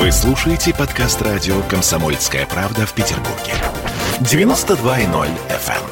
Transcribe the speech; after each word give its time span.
Вы 0.00 0.10
слушаете 0.12 0.72
подкаст 0.72 1.20
радио 1.20 1.60
«Комсомольская 1.68 2.46
правда» 2.46 2.86
в 2.86 2.94
Петербурге. 2.94 3.52
92.0 4.20 5.28
FM. 5.50 5.84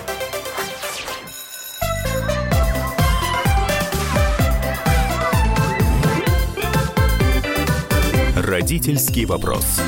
Родительский 8.34 9.26
вопрос. 9.26 9.78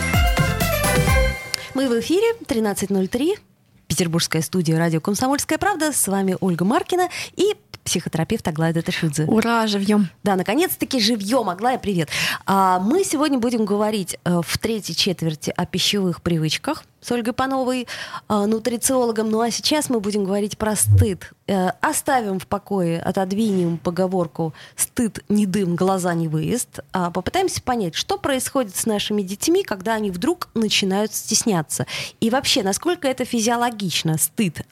Мы 1.73 1.89
в 1.89 1.99
эфире 2.01 2.35
13.03. 2.47 3.39
Петербургская 3.87 4.43
студия 4.43 4.77
радио 4.79 5.01
«Комсомольская 5.01 5.57
правда». 5.57 5.93
С 5.95 6.07
вами 6.09 6.37
Ольга 6.41 6.67
Маркина 6.67 7.09
и 7.37 7.55
психотерапевт 7.85 8.47
Аглая 8.47 8.73
Даташидзе. 8.73 9.25
Ура, 9.25 9.67
живьем! 9.67 10.09
Да, 10.23 10.37
наконец-таки 10.37 11.01
живьем. 11.01 11.49
Аглая, 11.49 11.79
привет. 11.79 12.09
А, 12.47 12.79
мы 12.79 13.05
сегодня 13.05 13.39
будем 13.39 13.65
говорить 13.65 14.19
э, 14.25 14.41
в 14.45 14.59
третьей 14.59 14.95
четверти 14.95 15.53
о 15.57 15.67
пищевых 15.67 16.23
привычках 16.23 16.85
с 17.01 17.11
Ольгой 17.13 17.33
Пановой, 17.33 17.87
э, 18.29 18.47
нутрициологом. 18.47 19.31
Ну 19.31 19.41
а 19.41 19.51
сейчас 19.51 19.89
мы 19.89 20.01
будем 20.01 20.25
говорить 20.25 20.59
про 20.59 20.77
стыд. 20.77 21.33
Э, 21.47 21.71
оставим 21.81 22.39
в 22.39 22.47
покое, 22.47 23.01
отодвинем 23.01 23.79
поговорку 23.79 24.53
«стыд 24.77 25.25
не 25.29 25.47
дым, 25.47 25.77
глаза 25.77 26.13
не 26.15 26.29
выезд». 26.29 26.81
А 26.93 27.11
попытаемся 27.11 27.63
понять, 27.63 27.95
что 27.95 28.19
происходит 28.19 28.77
с 28.77 28.87
нашими 28.87 29.23
детьми, 29.23 29.63
когда 29.65 29.95
они 29.95 30.11
вдруг 30.11 30.49
начинают 30.55 31.15
стесняться. 31.15 31.87
И 32.21 32.31
вообще, 32.31 32.63
насколько 32.63 33.09
это 33.09 33.25
физиологично, 33.25 34.19
стыд, 34.19 34.63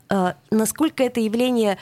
насколько 0.51 1.03
это 1.03 1.21
явление 1.21 1.79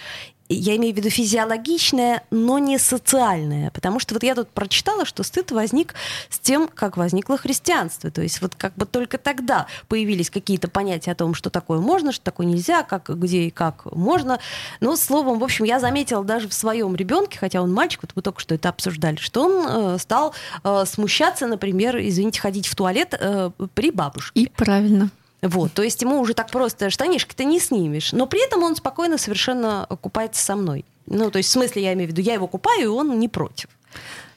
я 0.49 0.77
имею 0.77 0.95
в 0.95 0.97
виду 0.97 1.11
физиологичное, 1.11 2.23
но 2.31 2.59
не 2.59 2.79
социальное. 2.79 3.71
Потому 3.71 3.99
что 4.01 4.15
вот 4.15 4.23
я 4.23 4.35
тут 4.35 4.49
прочитала, 4.49 5.05
что 5.05 5.23
стыд 5.23 5.51
возник 5.51 5.95
с 6.31 6.39
тем, 6.39 6.69
как 6.69 6.97
возникло 6.97 7.37
христианство. 7.37 8.11
То 8.11 8.23
есть 8.23 8.41
вот 8.41 8.55
как 8.55 8.75
бы 8.75 8.87
только 8.87 9.19
тогда 9.19 9.67
появились 9.89 10.31
какие-то 10.31 10.69
понятия 10.69 11.13
о 11.13 11.15
том, 11.15 11.35
что 11.35 11.51
такое 11.51 11.81
можно, 11.81 12.13
что 12.13 12.25
такое 12.25 12.47
нельзя, 12.47 12.83
как, 12.83 13.09
где 13.09 13.43
и 13.45 13.51
как 13.51 13.87
можно. 13.95 14.39
Но 14.81 14.97
словом, 14.97 15.39
в 15.39 15.45
общем, 15.45 15.65
я 15.65 15.81
заметила 15.81 16.25
даже 16.25 16.49
в 16.49 16.55
своем 16.55 16.95
ребенке, 16.97 17.39
хотя 17.39 17.63
он 17.63 17.73
мальчик, 17.73 18.01
вот 18.03 18.13
мы 18.15 18.23
только 18.23 18.41
что 18.41 18.55
это 18.55 18.69
обсуждали, 18.69 19.17
что 19.17 19.45
он 19.45 19.67
э, 19.69 19.99
стал 19.99 20.35
э, 20.63 20.85
смущаться, 20.87 21.47
например, 21.47 21.97
извините, 21.99 22.41
ходить 22.41 22.67
в 22.67 22.75
туалет 22.75 23.15
э, 23.19 23.51
при 23.75 23.91
бабушке. 23.91 24.41
И 24.41 24.49
правильно. 24.49 25.11
Вот, 25.47 25.73
то 25.73 25.83
есть 25.83 26.03
ему 26.03 26.21
уже 26.21 26.35
так 26.35 26.51
просто 26.51 26.91
штанишки-то 26.91 27.45
не 27.45 27.61
снимешь. 27.61 28.13
Но 28.13 28.27
при 28.27 28.45
этом 28.45 28.63
он 28.63 28.75
спокойно 28.75 29.19
совершенно 29.19 29.87
купается 30.01 30.45
со 30.45 30.57
мной. 30.57 30.85
Ну, 31.07 31.31
то 31.31 31.39
есть 31.39 31.51
в 31.51 31.53
смысле, 31.53 31.83
я 31.83 31.93
имею 31.93 32.09
в 32.09 32.13
виду, 32.13 32.23
я 32.23 32.35
его 32.35 32.49
купаю, 32.49 32.83
и 32.83 32.87
он 32.87 33.19
не 33.19 33.29
против. 33.29 33.69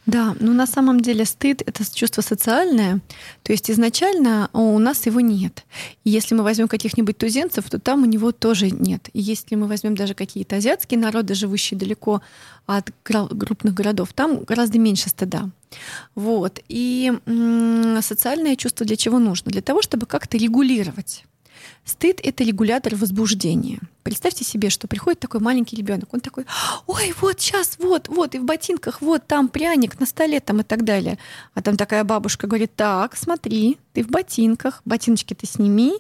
Да, 0.06 0.36
но 0.40 0.54
на 0.54 0.66
самом 0.66 1.02
деле 1.02 1.24
стыд— 1.26 1.62
это 1.66 1.84
чувство 1.94 2.22
социальное, 2.22 3.00
то 3.44 3.52
есть 3.52 3.70
изначально 3.70 4.50
у 4.54 4.80
нас 4.80 5.06
его 5.06 5.20
нет. 5.20 5.66
И 6.04 6.10
если 6.10 6.34
мы 6.34 6.44
возьмем 6.44 6.68
каких-нибудь 6.68 7.18
туземцев, 7.18 7.70
то 7.70 7.80
там 7.80 8.04
у 8.04 8.06
него 8.06 8.32
тоже 8.32 8.72
нет. 8.72 9.10
И 9.14 9.20
если 9.20 9.56
мы 9.56 9.68
возьмем 9.68 9.96
даже 9.96 10.16
какие-то 10.16 10.56
азиатские 10.56 11.00
народы, 11.00 11.36
живущие 11.36 11.80
далеко 11.80 12.22
от 12.66 12.90
крупных 13.04 13.74
городов, 13.76 14.10
там 14.14 14.44
гораздо 14.46 14.80
меньше 14.80 15.10
стыда. 15.10 15.50
Вот. 16.16 16.60
И 16.68 17.14
социальное 18.02 18.56
чувство 18.56 18.86
для 18.86 18.96
чего 18.96 19.20
нужно? 19.20 19.52
Для 19.52 19.62
того, 19.62 19.82
чтобы 19.82 20.06
как-то 20.06 20.38
регулировать 20.38 21.26
Стыд— 21.86 22.20
это 22.24 22.44
регулятор 22.44 22.96
возбуждения. 22.96 23.80
Представьте 24.04 24.46
себе, 24.46 24.70
что 24.70 24.88
приходит 24.88 25.20
такой 25.20 25.40
маленький 25.40 25.76
ребенок, 25.76 26.14
он 26.14 26.20
такой, 26.20 26.46
ой, 26.88 27.14
вот 27.20 27.42
сейчас, 27.42 27.78
вот, 27.80 28.08
вот, 28.08 28.36
и 28.36 28.40
в 28.40 28.44
ботинках, 28.44 29.02
вот 29.02 29.26
там 29.28 29.50
пряник 29.50 30.00
на 30.00 30.06
столе 30.06 30.40
там 30.40 30.62
и 30.62 30.64
так 30.64 30.84
далее. 30.84 31.18
А 31.54 31.62
там 31.62 31.78
такая 31.78 32.04
бабушка 32.04 32.48
говорит, 32.48 32.76
так, 32.76 33.16
смотри, 33.16 33.78
ты 33.94 34.04
в 34.04 34.10
ботинках, 34.10 34.82
ботиночки 34.86 35.34
ты 35.34 35.46
сними, 35.46 35.94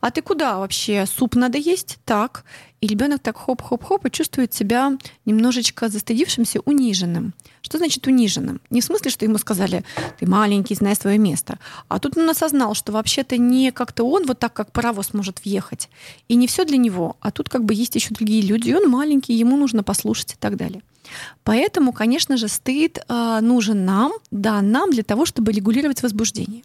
а 0.00 0.10
ты 0.10 0.22
куда 0.22 0.58
вообще? 0.58 1.06
Суп 1.06 1.34
надо 1.34 1.58
есть? 1.58 1.98
Так. 2.04 2.44
И 2.80 2.86
ребенок 2.86 3.20
так 3.20 3.36
хоп-хоп-хоп 3.36 4.06
и 4.06 4.10
чувствует 4.10 4.54
себя 4.54 4.96
немножечко 5.26 5.90
застыдившимся, 5.90 6.60
униженным. 6.60 7.34
Что 7.60 7.76
значит 7.76 8.06
униженным? 8.06 8.62
Не 8.70 8.80
в 8.80 8.84
смысле, 8.84 9.10
что 9.10 9.26
ему 9.26 9.36
сказали, 9.36 9.84
ты 10.18 10.26
маленький, 10.26 10.74
знай 10.74 10.96
свое 10.96 11.18
место. 11.18 11.58
А 11.88 11.98
тут 11.98 12.16
он 12.16 12.30
осознал, 12.30 12.74
что 12.74 12.92
вообще-то 12.92 13.36
не 13.36 13.70
как-то 13.70 14.04
он 14.04 14.24
вот 14.26 14.38
так, 14.38 14.54
как 14.54 14.72
паровоз 14.72 15.12
может 15.12 15.44
въехать. 15.44 15.90
И 16.28 16.36
не 16.36 16.46
все 16.46 16.64
для 16.64 16.78
него. 16.78 17.16
А 17.20 17.30
тут 17.30 17.50
как 17.50 17.64
бы 17.64 17.74
есть 17.74 17.96
еще 17.96 18.14
другие 18.14 18.40
люди. 18.40 18.70
И 18.70 18.74
он 18.74 18.88
маленький, 18.88 19.34
ему 19.34 19.58
нужно 19.58 19.82
послушать 19.82 20.32
и 20.32 20.36
так 20.38 20.56
далее. 20.56 20.82
Поэтому, 21.44 21.92
конечно 21.92 22.38
же, 22.38 22.48
стыд 22.48 22.98
э, 23.06 23.38
нужен 23.42 23.84
нам, 23.84 24.12
да, 24.30 24.62
нам 24.62 24.90
для 24.90 25.02
того, 25.02 25.26
чтобы 25.26 25.52
регулировать 25.52 26.02
возбуждение. 26.02 26.62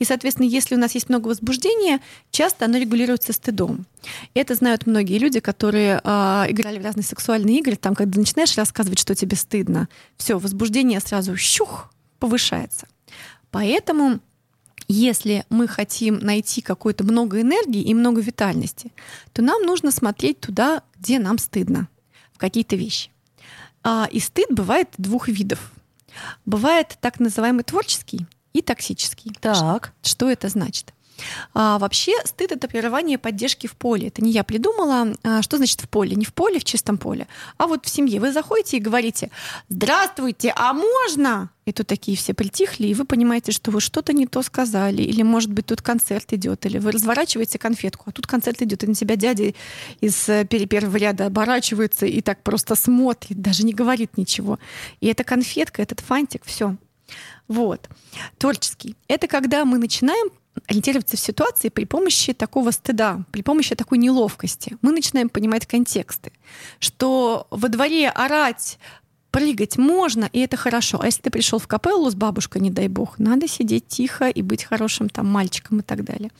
И, 0.00 0.04
соответственно, 0.04 0.46
если 0.46 0.74
у 0.74 0.78
нас 0.78 0.94
есть 0.94 1.10
много 1.10 1.28
возбуждения, 1.28 2.00
часто 2.30 2.64
оно 2.64 2.78
регулируется 2.78 3.34
стыдом. 3.34 3.86
Это 4.32 4.54
знают 4.54 4.86
многие 4.86 5.18
люди, 5.18 5.40
которые 5.40 6.00
э, 6.02 6.46
играли 6.48 6.78
в 6.78 6.84
разные 6.84 7.04
сексуальные 7.04 7.58
игры. 7.58 7.76
Там, 7.76 7.94
когда 7.94 8.18
начинаешь 8.18 8.56
рассказывать, 8.56 8.98
что 8.98 9.14
тебе 9.14 9.36
стыдно, 9.36 9.88
все, 10.16 10.38
возбуждение 10.38 11.00
сразу 11.00 11.36
щух 11.36 11.92
повышается. 12.18 12.88
Поэтому 13.50 14.20
если 14.88 15.44
мы 15.50 15.68
хотим 15.68 16.18
найти 16.18 16.62
какой-то 16.62 17.04
много 17.04 17.42
энергии 17.42 17.82
и 17.82 17.92
много 17.92 18.22
витальности, 18.22 18.92
то 19.34 19.42
нам 19.42 19.62
нужно 19.62 19.90
смотреть 19.90 20.40
туда, 20.40 20.82
где 20.98 21.18
нам 21.18 21.36
стыдно, 21.36 21.88
в 22.32 22.38
какие-то 22.38 22.74
вещи. 22.74 23.10
А, 23.82 24.08
и 24.10 24.18
стыд 24.18 24.46
бывает 24.50 24.88
двух 24.96 25.28
видов. 25.28 25.72
Бывает 26.46 26.96
так 27.02 27.20
называемый 27.20 27.64
творческий 27.64 28.26
и 28.52 28.62
токсический. 28.62 29.32
Так. 29.40 29.92
Что 30.02 30.30
это 30.30 30.48
значит? 30.48 30.92
А, 31.54 31.78
вообще 31.78 32.12
стыд 32.24 32.52
это 32.52 32.68
прерывание 32.68 33.18
поддержки 33.18 33.66
в 33.66 33.76
поле. 33.76 34.08
Это 34.08 34.22
не 34.22 34.30
я 34.30 34.44
придумала. 34.44 35.14
А, 35.22 35.42
что 35.42 35.56
значит 35.56 35.80
в 35.80 35.88
поле? 35.88 36.16
Не 36.16 36.24
в 36.24 36.34
поле, 36.34 36.58
в 36.58 36.64
чистом 36.64 36.98
поле, 36.98 37.26
а 37.56 37.66
вот 37.66 37.86
в 37.86 37.88
семье. 37.88 38.20
Вы 38.20 38.32
заходите 38.32 38.76
и 38.76 38.80
говорите: 38.80 39.30
"Здравствуйте, 39.68 40.52
а 40.56 40.72
можно?" 40.72 41.50
И 41.66 41.72
тут 41.72 41.86
такие 41.86 42.16
все 42.16 42.34
притихли, 42.34 42.88
и 42.88 42.94
вы 42.94 43.04
понимаете, 43.04 43.52
что 43.52 43.70
вы 43.70 43.80
что-то 43.80 44.12
не 44.12 44.26
то 44.26 44.42
сказали, 44.42 45.02
или, 45.02 45.22
может 45.22 45.52
быть, 45.52 45.66
тут 45.66 45.82
концерт 45.82 46.32
идет, 46.32 46.66
или 46.66 46.78
вы 46.78 46.90
разворачиваете 46.90 47.58
конфетку, 47.58 48.04
а 48.08 48.12
тут 48.12 48.26
концерт 48.26 48.60
идет, 48.62 48.82
и 48.82 48.88
на 48.88 48.94
себя 48.94 49.14
дядя 49.14 49.52
из 50.00 50.28
э, 50.28 50.44
первого 50.46 50.96
ряда 50.96 51.26
оборачивается 51.26 52.06
и 52.06 52.22
так 52.22 52.42
просто 52.42 52.74
смотрит, 52.74 53.40
даже 53.40 53.64
не 53.64 53.72
говорит 53.72 54.16
ничего. 54.16 54.58
И 55.00 55.06
эта 55.06 55.22
конфетка, 55.22 55.80
этот 55.82 56.00
фантик, 56.00 56.44
все. 56.44 56.76
Вот. 57.48 57.88
Творческий. 58.38 58.96
Это 59.08 59.26
когда 59.26 59.64
мы 59.64 59.78
начинаем 59.78 60.30
ориентироваться 60.66 61.16
в 61.16 61.20
ситуации 61.20 61.68
при 61.68 61.84
помощи 61.84 62.32
такого 62.32 62.70
стыда, 62.70 63.24
при 63.30 63.42
помощи 63.42 63.74
такой 63.74 63.98
неловкости. 63.98 64.76
Мы 64.82 64.92
начинаем 64.92 65.28
понимать 65.28 65.66
контексты, 65.66 66.32
что 66.78 67.46
во 67.50 67.68
дворе 67.68 68.10
орать, 68.10 68.78
прыгать 69.30 69.78
можно, 69.78 70.28
и 70.32 70.40
это 70.40 70.56
хорошо. 70.56 70.98
А 71.00 71.06
если 71.06 71.22
ты 71.22 71.30
пришел 71.30 71.58
в 71.58 71.66
капеллу 71.66 72.10
с 72.10 72.14
бабушкой, 72.14 72.62
не 72.62 72.70
дай 72.70 72.88
бог, 72.88 73.18
надо 73.18 73.46
сидеть 73.48 73.86
тихо 73.86 74.28
и 74.28 74.42
быть 74.42 74.64
хорошим 74.64 75.08
там 75.08 75.26
мальчиком 75.26 75.80
и 75.80 75.82
так 75.82 76.04
далее. 76.04 76.30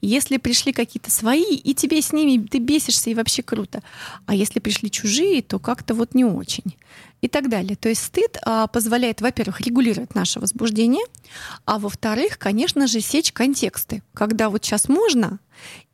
Если 0.00 0.38
пришли 0.38 0.72
какие-то 0.72 1.10
свои, 1.10 1.54
и 1.54 1.74
тебе 1.74 2.00
с 2.00 2.12
ними, 2.12 2.46
ты 2.46 2.58
бесишься, 2.58 3.10
и 3.10 3.14
вообще 3.14 3.42
круто. 3.42 3.82
А 4.26 4.34
если 4.34 4.60
пришли 4.60 4.90
чужие, 4.90 5.42
то 5.42 5.58
как-то 5.58 5.94
вот 5.94 6.14
не 6.14 6.24
очень 6.24 6.76
и 7.20 7.28
так 7.28 7.48
далее. 7.48 7.76
То 7.76 7.88
есть 7.88 8.02
стыд 8.02 8.38
а, 8.44 8.66
позволяет, 8.66 9.20
во-первых, 9.20 9.60
регулировать 9.60 10.14
наше 10.14 10.40
возбуждение, 10.40 11.04
а 11.64 11.78
во-вторых, 11.78 12.38
конечно 12.38 12.86
же, 12.86 13.00
сечь 13.00 13.32
контексты. 13.32 14.02
Когда 14.14 14.48
вот 14.48 14.64
сейчас 14.64 14.88
можно, 14.88 15.38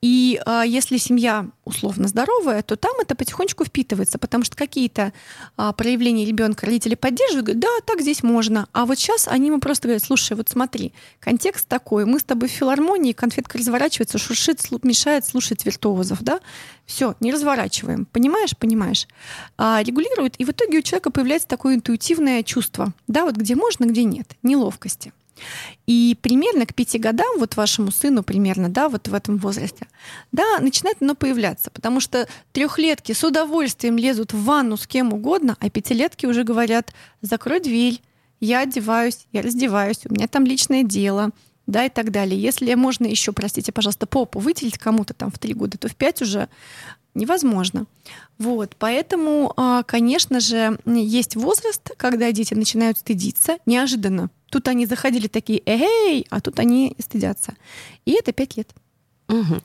и 0.03 0.41
а, 0.45 0.63
если 0.63 0.99
семья 0.99 1.47
условно 1.65 2.07
здоровая, 2.07 2.63
то 2.63 2.77
там 2.77 2.93
это 3.01 3.15
потихонечку 3.15 3.65
впитывается, 3.65 4.19
потому 4.19 4.45
что 4.45 4.57
какие-то 4.57 5.13
а, 5.57 5.73
проявления 5.73 6.25
ребенка 6.25 6.67
родители 6.67 6.95
поддерживают, 6.95 7.47
говорят, 7.47 7.63
да, 7.63 7.69
так 7.85 8.03
здесь 8.03 8.23
можно. 8.23 8.69
А 8.73 8.87
вот 8.87 8.99
сейчас 8.99 9.27
они 9.27 9.49
ему 9.49 9.59
просто 9.59 9.89
говорят, 9.89 10.05
слушай, 10.05 10.37
вот 10.37 10.49
смотри, 10.49 10.93
контекст 11.19 11.67
такой, 11.67 12.05
мы 12.05 12.21
с 12.21 12.25
тобой 12.25 12.49
в 12.49 12.53
филармонии, 12.53 13.13
конфетка 13.13 13.59
разворачивается, 13.59 14.19
шуршит, 14.19 14.61
мешает 14.85 15.25
слушать 15.25 15.65
виртуозов, 15.65 16.23
да, 16.23 16.41
все, 16.85 17.17
не 17.19 17.33
разворачиваем. 17.33 18.07
Понимаешь, 18.07 18.57
понимаешь. 18.57 19.09
А, 19.59 19.83
регулирует, 19.83 20.37
и 20.39 20.45
в 20.45 20.51
итоге 20.51 20.79
у 20.79 20.83
человека 20.83 21.11
появляется 21.17 21.49
такое 21.49 21.77
интуитивное 21.77 22.43
чувство, 22.43 22.93
да, 23.09 23.25
вот 23.25 23.37
где 23.37 23.57
можно, 23.57 23.87
где 23.87 24.05
нет, 24.05 24.37
неловкости. 24.43 25.15
И 25.87 26.15
примерно 26.21 26.67
к 26.67 26.75
пяти 26.75 26.99
годам, 26.99 27.39
вот 27.39 27.57
вашему 27.57 27.91
сыну 27.91 28.23
примерно, 28.23 28.69
да, 28.69 28.91
вот 28.91 29.09
в 29.09 29.15
этом 29.15 29.39
возрасте, 29.39 29.87
да, 30.31 30.59
начинает 30.61 30.99
оно 31.01 31.15
появляться, 31.15 31.71
потому 31.71 32.01
что 32.01 32.29
трехлетки 32.53 33.13
с 33.13 33.25
удовольствием 33.25 33.97
лезут 33.97 34.35
в 34.35 34.45
ванну 34.45 34.77
с 34.77 34.87
кем 34.87 35.15
угодно, 35.15 35.57
а 35.59 35.71
пятилетки 35.71 36.27
уже 36.27 36.45
говорят, 36.45 36.93
закрой 37.23 37.61
дверь, 37.61 38.03
я 38.41 38.61
одеваюсь, 38.61 39.27
я 39.33 39.41
раздеваюсь, 39.41 40.01
у 40.05 40.13
меня 40.13 40.29
там 40.29 40.45
личное 40.45 40.83
дело, 40.83 41.31
да, 41.67 41.87
и 41.87 41.89
так 41.89 42.11
далее. 42.11 42.39
Если 42.39 42.75
можно 42.75 43.07
еще, 43.07 43.33
простите, 43.33 43.73
пожалуйста, 43.73 44.07
попу 44.07 44.39
выделить 44.39 44.77
кому-то 44.77 45.15
там 45.15 45.31
в 45.31 45.39
три 45.39 45.55
года, 45.55 45.79
то 45.79 45.89
в 45.89 45.97
пять 45.97 46.21
уже 46.21 46.51
невозможно. 47.17 47.87
Вот, 48.39 48.77
поэтому, 48.79 49.53
а, 49.57 49.83
конечно 49.83 50.41
же, 50.41 50.79
есть 50.85 51.37
возраст, 51.37 51.91
когда 51.97 52.31
дети 52.33 52.55
начинают 52.55 52.99
стыдиться 52.99 53.59
неожиданно, 53.67 54.31
тут 54.51 54.69
они 54.69 54.87
заходили 54.87 55.27
такие, 55.27 55.63
эй, 55.67 56.27
а 56.31 56.41
тут 56.41 56.59
они 56.61 56.95
стыдятся. 56.99 57.55
И 58.05 58.13
это 58.13 58.33
пять 58.33 58.57
лет. 58.57 58.73
Угу. 59.29 59.61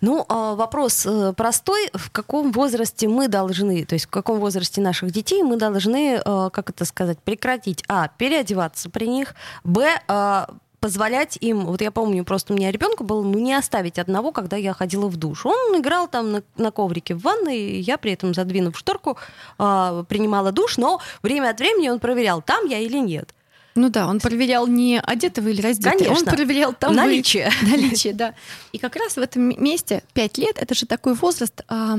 Ну, 0.00 0.24
а, 0.28 0.54
вопрос 0.54 1.04
э, 1.04 1.34
простой. 1.36 1.90
В 1.92 2.10
каком 2.10 2.50
возрасте 2.50 3.08
мы 3.08 3.28
должны, 3.28 3.84
то 3.84 3.94
есть 3.94 4.06
в 4.06 4.10
каком 4.10 4.40
возрасте 4.40 4.80
наших 4.80 5.10
детей 5.10 5.42
мы 5.42 5.56
должны, 5.56 6.14
э, 6.24 6.50
как 6.50 6.70
это 6.70 6.86
сказать, 6.86 7.18
прекратить, 7.18 7.84
а, 7.88 8.08
переодеваться 8.08 8.88
при 8.88 9.06
них, 9.06 9.34
б, 9.64 9.86
а, 10.08 10.48
позволять 10.82 11.38
им, 11.40 11.64
вот 11.66 11.80
я 11.80 11.92
помню, 11.92 12.24
просто 12.24 12.52
у 12.52 12.56
меня 12.56 12.72
ребенка 12.72 13.04
был, 13.04 13.22
ну, 13.22 13.38
не 13.38 13.54
оставить 13.54 14.00
одного, 14.00 14.32
когда 14.32 14.56
я 14.56 14.74
ходила 14.74 15.06
в 15.06 15.16
душ. 15.16 15.46
Он 15.46 15.80
играл 15.80 16.08
там 16.08 16.32
на, 16.32 16.42
на 16.56 16.72
коврике 16.72 17.14
в 17.14 17.22
ванной, 17.22 17.80
я 17.80 17.96
при 17.98 18.10
этом, 18.12 18.34
задвинув 18.34 18.76
шторку, 18.76 19.16
э, 19.60 20.04
принимала 20.08 20.50
душ, 20.50 20.78
но 20.78 21.00
время 21.22 21.50
от 21.50 21.60
времени 21.60 21.88
он 21.88 22.00
проверял, 22.00 22.42
там 22.42 22.66
я 22.66 22.80
или 22.80 22.98
нет. 22.98 23.32
Ну 23.76 23.90
да, 23.90 24.08
он 24.08 24.18
проверял 24.18 24.66
не 24.66 24.98
одетого 25.00 25.48
или 25.48 25.62
раздетого, 25.62 25.98
Конечно. 26.04 26.30
он 26.30 26.36
проверял 26.36 26.72
там 26.74 26.96
Наличие. 26.96 27.48
вы- 27.62 27.68
наличие, 27.70 28.12
да. 28.12 28.34
И 28.72 28.78
как 28.78 28.96
раз 28.96 29.14
в 29.14 29.18
этом 29.18 29.54
месте 29.62 30.02
5 30.14 30.38
лет 30.38 30.58
это 30.58 30.74
же 30.74 30.86
такой 30.86 31.14
возраст, 31.14 31.62
а, 31.68 31.98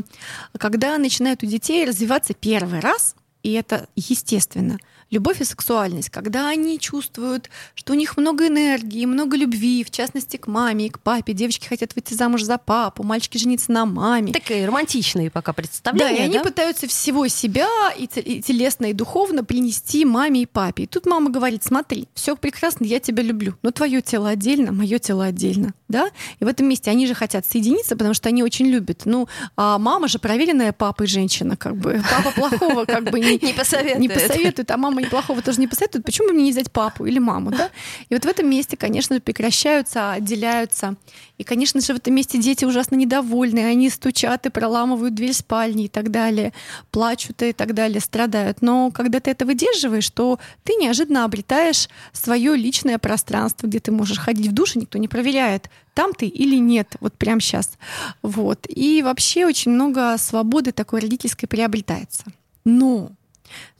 когда 0.59 0.97
начинают 0.97 1.41
у 1.41 1.45
детей 1.45 1.85
развиваться 1.85 2.33
первый 2.33 2.81
раз, 2.81 3.15
и 3.43 3.53
это 3.53 3.87
естественно. 3.95 4.77
Любовь 5.13 5.41
и 5.41 5.43
сексуальность, 5.43 6.09
когда 6.09 6.49
они 6.49 6.79
чувствуют, 6.79 7.51
что 7.75 7.93
у 7.93 7.95
них 7.95 8.17
много 8.17 8.47
энергии, 8.47 9.05
много 9.05 9.37
любви, 9.37 9.83
в 9.83 9.91
частности, 9.91 10.37
к 10.37 10.47
маме 10.47 10.87
и 10.87 10.89
к 10.89 10.99
папе. 10.99 11.33
Девочки 11.33 11.67
хотят 11.67 11.93
выйти 11.93 12.15
замуж 12.15 12.41
за 12.41 12.57
папу, 12.57 13.03
мальчики 13.03 13.37
жениться 13.37 13.71
на 13.71 13.85
маме. 13.85 14.33
Такие 14.33 14.65
романтичные 14.65 15.29
пока 15.29 15.51
Да, 15.51 15.53
представления, 15.53 16.17
и 16.17 16.21
они 16.21 16.33
да? 16.39 16.43
пытаются 16.43 16.87
всего 16.87 17.27
себя 17.27 17.67
и, 17.95 18.05
и 18.05 18.41
телесно, 18.41 18.87
и 18.87 18.93
духовно 18.93 19.43
принести 19.43 20.03
маме 20.03 20.41
и 20.41 20.45
папе. 20.47 20.83
И 20.83 20.87
тут 20.87 21.05
мама 21.05 21.29
говорит, 21.29 21.63
смотри, 21.63 22.07
все 22.15 22.35
прекрасно, 22.35 22.85
я 22.85 22.99
тебя 22.99 23.21
люблю, 23.21 23.53
но 23.61 23.69
твое 23.69 24.01
тело 24.01 24.29
отдельно, 24.29 24.71
мое 24.71 24.97
тело 24.97 25.25
отдельно. 25.25 25.75
Да? 25.89 26.09
И 26.39 26.43
в 26.43 26.47
этом 26.47 26.67
месте 26.67 26.89
они 26.89 27.05
же 27.05 27.13
хотят 27.13 27.45
соединиться, 27.45 27.95
потому 27.95 28.15
что 28.15 28.29
они 28.29 28.41
очень 28.41 28.65
любят. 28.65 29.03
Ну, 29.05 29.27
а 29.55 29.77
мама 29.77 30.07
же 30.07 30.17
проверенная 30.17 30.73
папой 30.73 31.05
женщина, 31.05 31.55
как 31.55 31.75
бы. 31.77 32.01
Папа 32.09 32.31
плохого 32.31 32.85
как 32.85 33.11
бы 33.11 33.19
не, 33.19 33.37
Не 33.43 33.53
посоветует. 33.53 33.99
не 33.99 34.09
посоветует, 34.09 34.71
а 34.71 34.77
мама 34.77 35.02
неплохого 35.03 35.41
тоже 35.41 35.59
не 35.59 35.67
посоветует. 35.67 36.05
Почему 36.05 36.29
бы 36.29 36.33
мне 36.33 36.45
не 36.45 36.51
взять 36.51 36.71
папу 36.71 37.05
или 37.05 37.19
маму, 37.19 37.51
да? 37.51 37.69
И 38.09 38.13
вот 38.13 38.25
в 38.25 38.27
этом 38.27 38.49
месте, 38.49 38.77
конечно, 38.77 39.19
прекращаются, 39.19 40.11
отделяются. 40.11 40.95
И, 41.37 41.43
конечно 41.43 41.81
же, 41.81 41.93
в 41.93 41.97
этом 41.97 42.13
месте 42.13 42.37
дети 42.37 42.65
ужасно 42.65 42.95
недовольны. 42.95 43.59
Они 43.59 43.89
стучат 43.89 44.45
и 44.45 44.49
проламывают 44.49 45.13
дверь 45.13 45.33
спальни 45.33 45.85
и 45.85 45.87
так 45.87 46.11
далее, 46.11 46.53
плачут 46.91 47.41
и 47.41 47.53
так 47.53 47.73
далее, 47.73 47.99
страдают. 47.99 48.61
Но 48.61 48.91
когда 48.91 49.19
ты 49.19 49.31
это 49.31 49.45
выдерживаешь, 49.45 50.09
то 50.09 50.39
ты 50.63 50.73
неожиданно 50.75 51.25
обретаешь 51.25 51.89
свое 52.11 52.55
личное 52.55 52.97
пространство, 52.97 53.67
где 53.67 53.79
ты 53.79 53.91
можешь 53.91 54.19
ходить 54.19 54.47
в 54.47 54.53
душ, 54.53 54.75
и 54.75 54.79
никто 54.79 54.97
не 54.97 55.07
проверяет, 55.07 55.69
там 55.93 56.13
ты 56.13 56.27
или 56.27 56.55
нет, 56.55 56.95
вот 56.99 57.13
прямо 57.13 57.39
сейчас. 57.39 57.77
Вот. 58.21 58.65
И 58.67 59.01
вообще 59.03 59.45
очень 59.45 59.71
много 59.71 60.17
свободы 60.17 60.71
такой 60.71 61.01
родительской 61.01 61.47
приобретается. 61.47 62.23
Но 62.65 63.11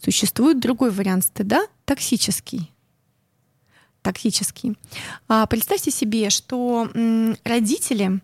Существует 0.01 0.59
другой 0.59 0.91
вариант 0.91 1.25
стыда, 1.25 1.67
токсический. 1.85 2.71
Токсический. 4.01 4.77
А, 5.27 5.45
представьте 5.47 5.91
себе, 5.91 6.29
что 6.29 6.89
м, 6.93 7.37
родители 7.43 8.19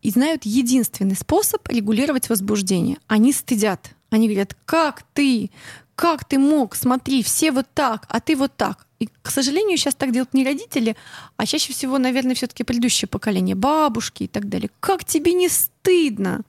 и 0.00 0.10
знают 0.10 0.44
единственный 0.44 1.16
способ 1.16 1.66
регулировать 1.68 2.28
возбуждение. 2.28 2.98
Они 3.06 3.32
стыдят. 3.32 3.90
Они 4.10 4.28
говорят, 4.28 4.56
как 4.64 5.04
ты, 5.14 5.50
как 5.94 6.24
ты 6.24 6.38
мог, 6.38 6.74
смотри, 6.74 7.22
все 7.22 7.50
вот 7.52 7.66
так, 7.72 8.06
а 8.08 8.20
ты 8.20 8.36
вот 8.36 8.56
так. 8.56 8.86
И, 8.98 9.08
к 9.22 9.30
сожалению, 9.30 9.76
сейчас 9.78 9.94
так 9.94 10.12
делают 10.12 10.34
не 10.34 10.44
родители, 10.44 10.96
а 11.36 11.46
чаще 11.46 11.72
всего, 11.72 11.98
наверное, 11.98 12.34
все-таки 12.34 12.62
предыдущее 12.62 13.08
поколение, 13.08 13.54
бабушки 13.54 14.24
и 14.24 14.28
так 14.28 14.48
далее. 14.48 14.70
Как 14.80 15.04
тебе 15.04 15.32
не 15.32 15.48
стыдно? 15.48 16.42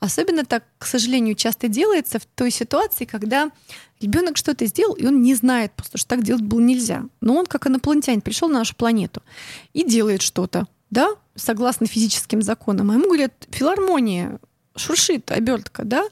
Особенно 0.00 0.44
так, 0.44 0.64
к 0.78 0.86
сожалению, 0.86 1.34
часто 1.34 1.68
делается 1.68 2.18
в 2.18 2.26
той 2.26 2.50
ситуации, 2.50 3.04
когда 3.04 3.50
ребенок 4.00 4.36
что-то 4.36 4.66
сделал, 4.66 4.94
и 4.94 5.06
он 5.06 5.22
не 5.22 5.34
знает, 5.34 5.72
просто 5.72 5.98
что 5.98 6.08
так 6.08 6.22
делать 6.22 6.42
было 6.42 6.60
нельзя. 6.60 7.04
Но 7.20 7.36
он, 7.36 7.46
как 7.46 7.66
инопланетянин, 7.66 8.20
пришел 8.20 8.48
на 8.48 8.60
нашу 8.60 8.76
планету 8.76 9.22
и 9.72 9.84
делает 9.84 10.22
что-то, 10.22 10.66
да, 10.90 11.10
согласно 11.34 11.86
физическим 11.86 12.42
законам. 12.42 12.90
А 12.90 12.94
ему 12.94 13.04
говорят, 13.06 13.32
филармония, 13.50 14.38
шуршит 14.76 15.30
обертка, 15.30 15.84
да, 15.84 16.04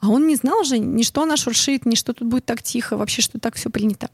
а 0.00 0.08
он 0.08 0.26
не 0.26 0.36
знал 0.36 0.64
же 0.64 0.78
ни 0.78 1.02
что 1.02 1.22
она 1.22 1.36
шуршит, 1.36 1.86
ни 1.86 1.94
что 1.94 2.12
тут 2.14 2.26
будет 2.28 2.46
так 2.46 2.62
тихо, 2.62 2.96
вообще, 2.96 3.22
что 3.22 3.38
так 3.38 3.56
все 3.56 3.70
принято. 3.70 4.10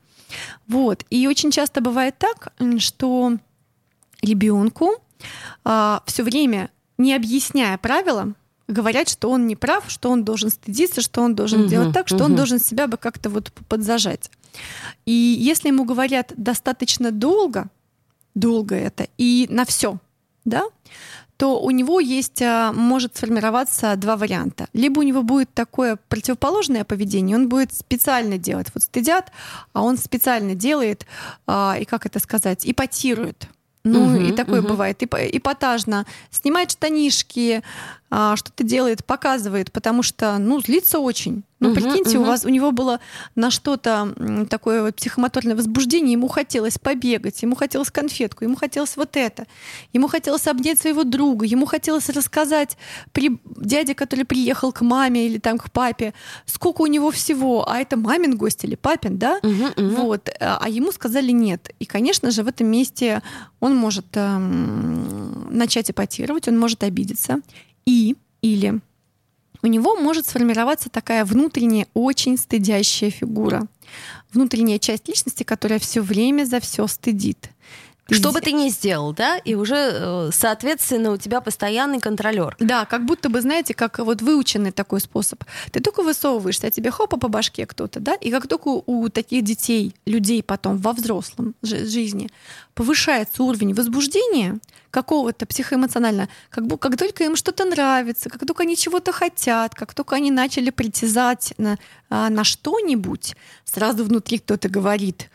Вот. 0.67 1.05
И 1.11 1.27
очень 1.29 1.51
часто 1.51 1.81
бывает 1.81 2.17
так, 2.19 2.53
что 2.79 3.39
ребенку 4.23 4.95
все 5.63 6.23
время, 6.23 6.71
не 6.99 7.15
объясняя 7.15 7.79
правила, 7.79 8.35
говорят, 8.69 9.09
что 9.09 9.31
он 9.31 9.47
не 9.47 9.57
прав, 9.57 9.85
что 9.89 10.11
он 10.11 10.25
должен 10.25 10.51
стыдиться, 10.51 11.01
что 11.01 11.23
он 11.23 11.35
должен 11.35 11.61
Мгм, 11.61 11.69
делать 11.69 11.93
так, 11.93 12.09
что 12.09 12.19
он 12.25 12.31
мгм. 12.31 12.37
должен 12.37 12.59
себя 12.61 12.87
бы 12.87 12.97
как-то 12.97 13.31
вот 13.31 13.53
подзажать. 13.69 14.31
И 15.07 15.13
если 15.13 15.69
ему 15.69 15.85
говорят 15.85 16.33
достаточно 16.37 17.11
долго, 17.11 17.69
долго 18.35 18.75
это, 18.75 19.09
и 19.19 19.47
на 19.51 19.65
все, 19.65 19.99
да, 20.45 20.65
то 21.37 21.61
у 21.61 21.71
него 21.71 21.99
есть, 21.99 22.41
а, 22.41 22.73
может 22.73 23.17
сформироваться 23.17 23.97
два 23.97 24.17
варианта. 24.17 24.69
Либо 24.75 25.01
у 25.01 25.03
него 25.03 25.23
будет 25.25 25.53
такое 25.53 25.99
противоположное 26.09 26.85
поведение, 26.85 27.37
он 27.37 27.49
будет 27.49 27.75
специально 27.75 28.39
делать. 28.39 28.69
Вот 28.75 28.85
стыдят, 28.85 29.33
а 29.73 29.83
он 29.83 29.97
специально 29.99 30.55
делает, 30.55 31.05
а, 31.47 31.77
и 31.81 31.85
как 31.85 32.07
это 32.07 32.21
сказать, 32.21 32.63
ипотирует. 32.65 33.49
Ну, 33.85 34.11
Мгм, 34.11 34.29
и 34.29 34.33
такое 34.33 34.61
мгм. 34.61 34.69
бывает. 34.71 35.03
Ип- 35.03 35.17
эпатажно. 35.17 36.07
Снимает 36.31 36.71
штанишки, 36.71 37.65
а, 38.15 38.37
что-то 38.37 38.63
делает, 38.63 39.07
показывает, 39.07 39.73
потому 39.73 40.03
что, 40.03 40.37
ну, 40.37 40.61
злится 40.61 40.99
очень. 40.99 41.45
Ну, 41.61 41.71
Мгм, 41.71 41.75
прикиньте, 41.77 42.19
у 42.19 42.21
мгм. 42.21 42.29
вас 42.31 42.45
у 42.45 42.51
него 42.51 42.71
было 42.71 43.01
на 43.37 43.51
что-то 43.51 44.13
такое 44.51 44.83
вот 44.83 44.97
психомоторное 44.97 45.57
возбуждение, 45.57 46.13
ему 46.13 46.29
хотелось 46.29 46.77
побегать, 46.77 47.41
ему 47.41 47.55
хотелось 47.55 47.91
конфетку, 47.91 48.45
ему 48.45 48.57
хотелось 48.57 48.99
вот 48.99 49.17
это, 49.17 49.47
ему 49.95 50.09
хотелось 50.09 50.47
обнять 50.47 50.79
своего 50.79 51.05
друга, 51.05 51.47
ему 51.47 51.65
хотелось 51.65 52.11
рассказать 52.11 52.77
при 53.13 53.39
дяде, 53.57 53.95
который 53.95 54.27
приехал 54.27 54.73
к 54.73 54.83
маме 54.83 55.25
или 55.27 55.39
там 55.39 55.57
к 55.57 55.71
папе, 55.71 56.13
сколько 56.45 56.83
у 56.83 56.87
него 56.89 57.13
всего, 57.13 57.67
а 57.67 57.79
это 57.79 57.97
мамин 57.97 58.37
гость 58.37 58.65
или 58.65 58.75
папин, 58.75 59.17
да? 59.17 59.39
Мгм, 59.43 59.73
мгм. 59.77 59.95
Вот, 59.95 60.29
а 60.39 60.59
а 60.61 60.69
ему 60.69 60.93
сказали 60.93 61.31
нет. 61.31 61.71
И, 61.79 61.87
конечно 61.87 62.31
же, 62.31 62.43
в 62.43 62.49
этом 62.49 62.67
месте 62.67 63.23
он 63.59 63.75
может 63.75 64.07
эм, 64.17 65.57
начать 65.57 65.91
эпатировать, 65.91 66.47
он 66.49 66.59
может 66.59 66.83
обидеться. 66.83 67.41
И 67.87 68.17
или 68.43 68.81
у 69.63 69.69
него 69.69 69.95
может 69.95 70.27
сформироваться 70.27 70.91
такая 70.91 71.25
внутренняя, 71.25 71.87
очень 71.95 72.37
стыдящая 72.37 73.11
фигура. 73.11 73.69
Внутренняя 74.33 74.79
часть 74.79 75.09
личности, 75.09 75.45
которая 75.45 75.79
все 75.79 76.01
время 76.01 76.45
за 76.45 76.59
все 76.59 76.87
стыдит. 76.89 77.51
Что 78.13 78.33
бы 78.33 78.41
ты 78.41 78.53
ни 78.53 78.69
сделал, 78.69 79.13
да, 79.13 79.39
и 79.39 79.55
уже, 79.55 79.77
э, 79.77 80.31
соответственно, 80.33 81.13
у 81.13 81.17
тебя 81.17 81.41
постоянный 81.41 82.01
контролер. 82.01 82.57
Да, 82.59 82.85
как 82.85 83.05
будто 83.05 83.29
бы, 83.29 83.41
знаете, 83.41 83.75
как 83.75 83.99
вот 83.99 84.23
выученный 84.23 84.73
такой 84.73 85.01
способ. 85.01 85.45
Ты 85.71 85.81
только 85.81 86.03
высовываешься, 86.03 86.67
а 86.67 86.71
тебе 86.71 86.91
хопа 86.91 87.17
по 87.17 87.29
башке 87.29 87.67
кто-то, 87.67 88.01
да? 88.01 88.15
И 88.15 88.31
как 88.31 88.47
только 88.47 88.69
у 88.69 89.09
таких 89.09 89.45
детей, 89.45 89.95
людей 90.07 90.43
потом 90.43 90.79
во 90.79 90.93
взрослом 90.93 91.55
жи- 91.63 91.87
жизни 91.87 92.29
повышается 92.75 93.43
уровень 93.43 93.75
возбуждения 93.75 94.59
какого-то 94.91 95.47
психоэмоционально, 95.47 96.29
как, 96.51 96.65
бу- 96.65 96.79
как 96.79 96.97
только 96.97 97.25
им 97.25 97.35
что-то 97.37 97.65
нравится, 97.65 98.29
как 98.29 98.47
только 98.47 98.63
они 98.63 98.77
чего-то 98.77 99.13
хотят, 99.13 99.75
как 99.75 99.95
только 99.95 100.17
они 100.17 100.31
начали 100.31 100.71
притязать 100.71 101.55
на, 101.59 101.79
а, 102.11 102.29
на 102.29 102.45
что-нибудь, 102.45 103.35
сразу 103.65 104.05
внутри 104.05 104.39
кто-то 104.39 104.69
говорит, 104.69 105.31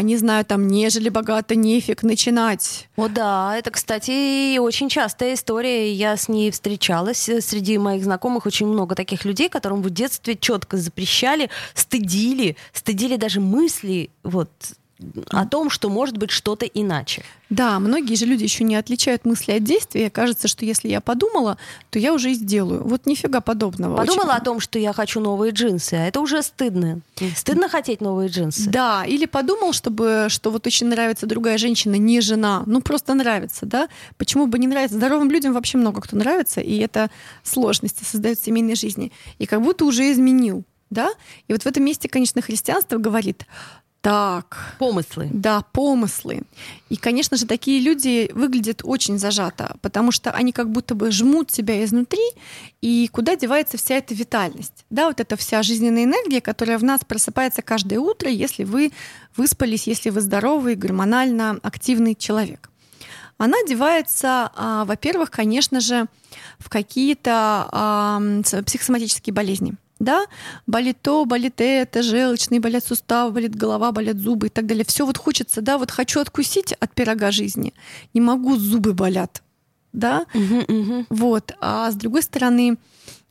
не 0.00 0.16
знаю, 0.16 0.44
там, 0.44 0.66
нежели 0.66 1.10
богато, 1.10 1.56
нефиг 1.56 2.02
начинать. 2.02 2.88
О, 2.96 3.08
да, 3.08 3.54
это, 3.56 3.70
кстати, 3.70 4.56
очень 4.58 4.88
частая 4.88 5.34
история. 5.34 5.92
Я 5.92 6.16
с 6.16 6.28
ней 6.28 6.50
встречалась. 6.50 7.28
Э, 7.28 7.40
Среди 7.40 7.76
моих 7.76 8.02
знакомых 8.04 8.46
очень 8.46 8.66
много 8.66 8.94
таких 8.94 9.24
людей, 9.24 9.48
которым 9.48 9.82
в 9.82 9.90
детстве 9.90 10.36
четко 10.36 10.78
запрещали, 10.78 11.50
стыдили, 11.74 12.56
стыдили 12.72 13.16
даже 13.16 13.40
мысли 13.40 14.10
вот, 14.22 14.48
о 15.30 15.46
том, 15.46 15.70
что 15.70 15.88
может 15.90 16.16
быть 16.16 16.30
что-то 16.30 16.66
иначе. 16.66 17.22
Да, 17.50 17.78
многие 17.78 18.14
же 18.14 18.26
люди 18.26 18.44
еще 18.44 18.64
не 18.64 18.76
отличают 18.76 19.24
мысли 19.24 19.52
от 19.52 19.64
действия. 19.64 20.08
Кажется, 20.08 20.48
что 20.48 20.64
если 20.64 20.88
я 20.88 21.00
подумала, 21.00 21.58
то 21.90 21.98
я 21.98 22.12
уже 22.12 22.30
и 22.30 22.34
сделаю. 22.34 22.82
Вот 22.86 23.06
нифига 23.06 23.40
подобного. 23.40 23.96
Подумала 23.96 24.30
Очень- 24.30 24.36
о 24.36 24.40
том, 24.40 24.60
что 24.60 24.78
я 24.78 24.92
хочу 24.92 25.20
новые 25.20 25.52
джинсы, 25.52 25.94
а 25.94 26.06
это 26.06 26.20
уже 26.20 26.42
стыдно. 26.42 27.00
Стыдно 27.36 27.68
хотеть 27.68 28.00
новые 28.00 28.28
джинсы. 28.28 28.70
Да, 28.70 29.04
или 29.04 29.26
подумал, 29.26 29.72
чтобы, 29.72 30.26
что 30.30 30.50
вот 30.50 30.66
очень 30.66 30.86
нравится 30.88 31.26
другая 31.26 31.58
женщина, 31.58 31.96
не 31.96 32.20
жена, 32.20 32.62
ну 32.66 32.80
просто 32.80 33.14
нравится, 33.14 33.66
да? 33.66 33.88
Почему 34.16 34.46
бы 34.46 34.58
не 34.58 34.66
нравится? 34.66 34.96
Здоровым 34.96 35.30
людям 35.30 35.52
вообще 35.52 35.76
много 35.78 36.00
кто 36.00 36.16
нравится, 36.16 36.60
и 36.60 36.78
это 36.78 37.10
сложности 37.42 38.04
создают 38.04 38.38
в 38.38 38.44
семейной 38.44 38.76
жизни. 38.76 39.12
И 39.38 39.46
как 39.46 39.60
будто 39.60 39.84
уже 39.84 40.10
изменил, 40.12 40.64
да? 40.90 41.10
И 41.48 41.52
вот 41.52 41.62
в 41.62 41.66
этом 41.66 41.84
месте, 41.84 42.08
конечно, 42.08 42.40
христианство 42.42 42.98
говорит, 42.98 43.44
Так. 44.04 44.74
Помыслы. 44.78 45.30
Да, 45.32 45.62
помыслы. 45.72 46.42
И, 46.90 46.96
конечно 46.96 47.38
же, 47.38 47.46
такие 47.46 47.80
люди 47.80 48.30
выглядят 48.34 48.82
очень 48.84 49.18
зажато, 49.18 49.76
потому 49.80 50.12
что 50.12 50.30
они 50.30 50.52
как 50.52 50.70
будто 50.70 50.94
бы 50.94 51.10
жмут 51.10 51.50
себя 51.50 51.82
изнутри, 51.82 52.20
и 52.82 53.08
куда 53.10 53.34
девается 53.34 53.78
вся 53.78 53.94
эта 53.94 54.12
витальность? 54.12 54.84
Да, 54.90 55.06
вот 55.06 55.20
эта 55.20 55.36
вся 55.36 55.62
жизненная 55.62 56.04
энергия, 56.04 56.42
которая 56.42 56.76
в 56.76 56.84
нас 56.84 57.00
просыпается 57.02 57.62
каждое 57.62 57.98
утро, 57.98 58.28
если 58.28 58.64
вы 58.64 58.92
выспались, 59.36 59.86
если 59.86 60.10
вы 60.10 60.20
здоровый, 60.20 60.74
гормонально 60.74 61.58
активный 61.62 62.14
человек. 62.14 62.68
Она 63.38 63.56
девается, 63.66 64.50
а, 64.54 64.84
во-первых, 64.84 65.30
конечно 65.30 65.80
же, 65.80 66.08
в 66.58 66.68
какие-то 66.68 68.20
психосоматические 68.66 69.32
болезни 69.32 69.72
да, 69.98 70.26
болит 70.66 70.98
то, 71.00 71.24
болит 71.24 71.54
это, 71.58 72.02
желчные, 72.02 72.60
болят 72.60 72.84
суставы, 72.84 73.32
болит 73.32 73.54
голова, 73.54 73.92
болят 73.92 74.18
зубы 74.18 74.46
и 74.46 74.50
так 74.50 74.66
далее. 74.66 74.84
Все 74.84 75.06
вот 75.06 75.18
хочется, 75.18 75.60
да, 75.60 75.78
вот 75.78 75.90
хочу 75.90 76.20
откусить 76.20 76.72
от 76.72 76.92
пирога 76.94 77.30
жизни, 77.30 77.74
не 78.12 78.20
могу, 78.20 78.56
зубы 78.56 78.92
болят, 78.92 79.42
да, 79.92 80.26
вот. 81.08 81.52
А 81.60 81.90
с 81.90 81.94
другой 81.94 82.22
стороны, 82.22 82.76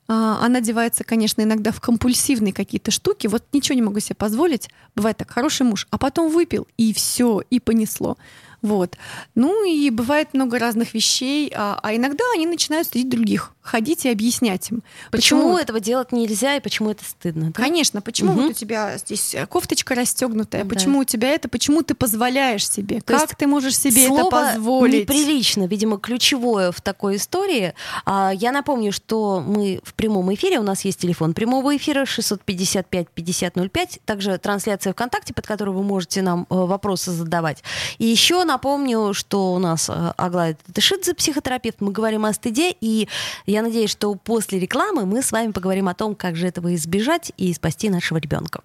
а, 0.08 0.40
она 0.46 0.62
девается, 0.62 1.04
конечно, 1.04 1.42
иногда 1.42 1.72
в 1.72 1.80
компульсивные 1.80 2.54
какие-то 2.54 2.92
штуки. 2.92 3.28
Вот 3.28 3.44
ничего 3.54 3.76
не 3.76 3.82
могу 3.82 4.00
себе 4.00 4.16
позволить. 4.16 4.70
Бывает 4.96 5.18
так, 5.18 5.32
хороший 5.32 5.66
муж, 5.66 5.88
а 5.92 5.98
потом 5.98 6.32
выпил, 6.32 6.68
и 6.78 6.94
все, 6.94 7.42
и 7.50 7.60
понесло. 7.60 8.18
Вот. 8.62 8.98
Ну 9.36 9.66
и 9.66 9.90
бывает 9.90 10.34
много 10.34 10.60
разных 10.60 10.94
вещей, 10.94 11.52
а, 11.56 11.80
а 11.82 11.96
иногда 11.96 12.24
они 12.34 12.46
начинают 12.46 12.88
стыдить 12.88 13.10
других, 13.10 13.53
ходить 13.64 14.06
и 14.06 14.10
объяснять 14.10 14.70
им. 14.72 14.84
Почему 15.10 15.50
вот- 15.54 15.62
этого 15.62 15.80
делать 15.80 16.12
нельзя 16.12 16.58
и 16.58 16.60
почему 16.60 16.92
это 16.92 17.04
стыдно? 17.06 17.48
да? 17.48 17.52
Конечно, 17.54 18.02
почему 18.02 18.34
Мгм. 18.34 18.42
вот 18.44 18.50
у 18.52 18.54
тебя 18.54 18.98
здесь 18.98 19.36
кофточка 19.50 19.96
расстегнутая, 19.96 20.64
Да. 20.66 20.70
почему 20.70 21.00
у 21.00 21.04
тебя 21.06 21.30
это, 21.30 21.48
почему 21.50 21.82
ты 21.82 21.96
позволяешь 21.96 22.70
себе, 22.70 23.02
То 23.02 23.18
как 23.18 23.36
ты 23.36 23.48
можешь 23.48 23.78
себе 23.78 24.06
это 24.06 24.16
Слово 24.16 24.30
позволить? 24.30 25.02
неприлично, 25.10 25.66
видимо, 25.66 25.98
ключевое 25.98 26.72
в 26.72 26.82
такой 26.82 27.16
истории. 27.16 27.74
А, 28.06 28.32
Я 28.36 28.52
напомню, 28.52 28.92
что 28.92 29.42
мы 29.46 29.80
в 29.84 29.94
прямом 29.94 30.34
эфире, 30.34 30.60
у 30.60 30.64
нас 30.64 30.84
есть 30.86 31.00
телефон 31.00 31.34
прямого 31.34 31.76
эфира 31.78 32.06
655-5005, 32.06 34.00
также 34.06 34.38
трансляция 34.38 34.94
ВКонтакте, 34.94 35.34
под 35.34 35.46
которой 35.48 35.70
вы 35.72 35.84
можете 35.84 36.22
нам 36.22 36.46
э, 36.50 36.56
вопросы 36.56 37.12
задавать. 37.12 37.64
И 37.98 38.06
еще 38.06 38.44
напомню, 38.44 39.14
что 39.14 39.54
у 39.54 39.60
нас 39.60 39.90
э, 39.90 40.14
Аглая 40.18 40.58
Тышидзе, 40.74 41.14
психотерапевт, 41.14 41.82
мы 41.82 41.92
говорим 41.92 42.26
о 42.26 42.34
стыде, 42.34 42.76
и 42.82 43.08
я 43.54 43.62
надеюсь, 43.62 43.92
что 43.92 44.16
после 44.16 44.60
рекламы 44.60 45.06
мы 45.06 45.22
с 45.22 45.32
вами 45.32 45.52
поговорим 45.52 45.88
о 45.88 45.94
том, 45.94 46.16
как 46.16 46.36
же 46.36 46.48
этого 46.48 46.74
избежать 46.74 47.32
и 47.38 47.54
спасти 47.54 47.90
нашего 47.90 48.18
ребенка. 48.18 48.62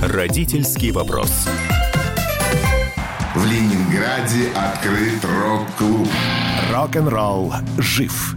Родительский 0.00 0.90
вопрос. 0.92 1.30
В 3.34 3.44
Ленинграде 3.44 4.48
открыт 4.54 5.22
рок-клуб. 5.22 6.08
Рок-н-ролл 6.72 7.52
жив. 7.76 8.36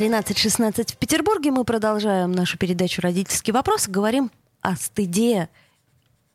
13.16 0.00 0.94
в 0.94 0.96
Петербурге. 0.96 1.50
Мы 1.50 1.62
продолжаем 1.64 2.32
нашу 2.32 2.56
передачу 2.56 3.02
«Родительский 3.02 3.52
вопрос». 3.52 3.86
Говорим 3.86 4.30
о 4.62 4.74
стыде 4.74 5.50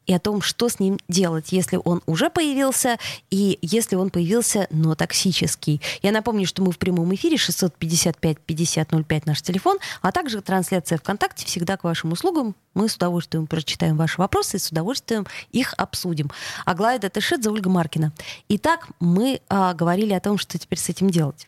и 0.05 0.13
о 0.13 0.19
том, 0.19 0.43
что 0.43 0.69
с 0.69 0.79
ним 0.79 1.00
делать, 1.07 1.51
если 1.51 1.79
он 1.84 2.03
уже 2.05 2.29
появился 2.29 3.00
и 3.31 3.57
если 3.63 3.95
он 3.95 4.12
появился, 4.12 4.67
но 4.69 4.93
токсический. 4.93 5.81
Я 6.03 6.12
напомню, 6.12 6.45
что 6.45 6.62
мы 6.62 6.72
в 6.72 6.77
прямом 6.77 7.15
эфире 7.15 7.38
655-5005 7.38 9.24
наш 9.25 9.41
телефон, 9.41 9.79
а 10.03 10.12
также 10.12 10.41
трансляция 10.43 11.00
ВКонтакте 11.00 11.48
всегда 11.48 11.75
к 11.75 11.84
вашим 11.84 12.12
услугам. 12.12 12.53
Мы 12.75 12.88
с 12.88 12.95
удовольствием 12.98 13.48
прочитаем 13.48 13.98
ваши 13.98 14.22
вопросы 14.22 14.57
и 14.57 14.60
с 14.60 14.69
удовольствием 14.69 15.25
их 15.51 15.74
обсудим. 15.75 16.29
Аглая 16.65 17.00
Датышидзе, 17.00 17.50
Ольга 17.50 17.72
Маркина. 17.72 18.13
Итак, 18.48 18.89
мы 19.00 19.41
а, 19.50 19.74
говорили 19.74 20.13
о 20.13 20.19
том, 20.19 20.38
что 20.38 20.60
теперь 20.60 20.77
с 20.77 20.88
этим 20.88 21.10
делать. 21.10 21.48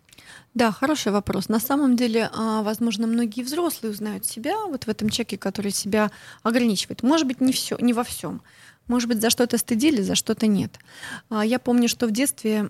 Да, 0.57 0.71
хороший 0.71 1.11
вопрос. 1.11 1.49
На 1.49 1.59
самом 1.59 1.95
деле, 1.95 2.31
а, 2.33 2.63
возможно, 2.63 3.05
многие 3.05 3.43
взрослые 3.43 3.91
узнают 3.91 4.25
себя 4.25 4.55
вот 4.65 4.85
в 4.85 4.89
этом 4.89 5.07
человеке, 5.09 5.37
который 5.37 5.69
себя 5.69 6.09
ограничивает. 6.41 7.03
Может 7.03 7.27
быть, 7.27 7.39
не 7.41 7.53
все, 7.53 7.77
не 7.79 7.93
во 7.93 8.03
всем. 8.03 8.41
Может 8.87 9.07
быть, 9.07 9.21
за 9.21 9.29
что-то 9.29 9.59
стыдили, 9.59 10.01
за 10.01 10.15
что-то 10.15 10.47
нет. 10.47 10.79
А, 11.29 11.45
Я 11.45 11.59
помню, 11.59 11.87
что 11.87 12.07
в 12.07 12.11
детстве 12.11 12.67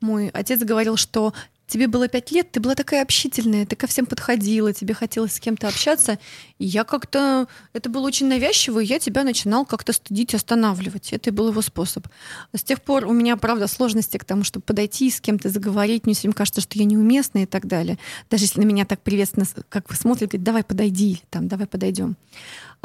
мой 0.00 0.28
отец 0.28 0.60
говорил, 0.60 0.96
что 0.96 1.34
тебе 1.74 1.88
было 1.88 2.06
пять 2.06 2.30
лет, 2.30 2.52
ты 2.52 2.60
была 2.60 2.76
такая 2.76 3.02
общительная, 3.02 3.66
ты 3.66 3.74
ко 3.74 3.88
всем 3.88 4.06
подходила, 4.06 4.72
тебе 4.72 4.94
хотелось 4.94 5.34
с 5.34 5.40
кем-то 5.40 5.66
общаться. 5.66 6.20
И 6.60 6.64
я 6.64 6.84
как-то... 6.84 7.48
Это 7.72 7.90
было 7.90 8.06
очень 8.06 8.28
навязчиво, 8.28 8.78
и 8.78 8.86
я 8.86 9.00
тебя 9.00 9.24
начинал 9.24 9.66
как-то 9.66 9.92
стыдить, 9.92 10.36
останавливать. 10.36 11.12
Это 11.12 11.30
и 11.30 11.32
был 11.32 11.48
его 11.48 11.62
способ. 11.62 12.06
С 12.52 12.62
тех 12.62 12.80
пор 12.80 13.06
у 13.06 13.12
меня, 13.12 13.36
правда, 13.36 13.66
сложности 13.66 14.18
к 14.18 14.24
тому, 14.24 14.44
чтобы 14.44 14.62
подойти 14.62 15.10
с 15.10 15.20
кем-то 15.20 15.48
заговорить. 15.48 16.06
Мне 16.06 16.14
все 16.14 16.22
время 16.22 16.34
кажется, 16.34 16.60
что 16.60 16.78
я 16.78 16.84
неуместна 16.84 17.42
и 17.42 17.46
так 17.46 17.66
далее. 17.66 17.98
Даже 18.30 18.44
если 18.44 18.60
на 18.60 18.64
меня 18.66 18.84
так 18.84 19.02
приветственно, 19.02 19.44
как 19.68 19.90
вы 19.90 19.96
смотрите, 19.96 20.26
говорит, 20.26 20.44
давай 20.44 20.62
подойди, 20.62 21.22
там, 21.28 21.48
давай 21.48 21.66
подойдем. 21.66 22.16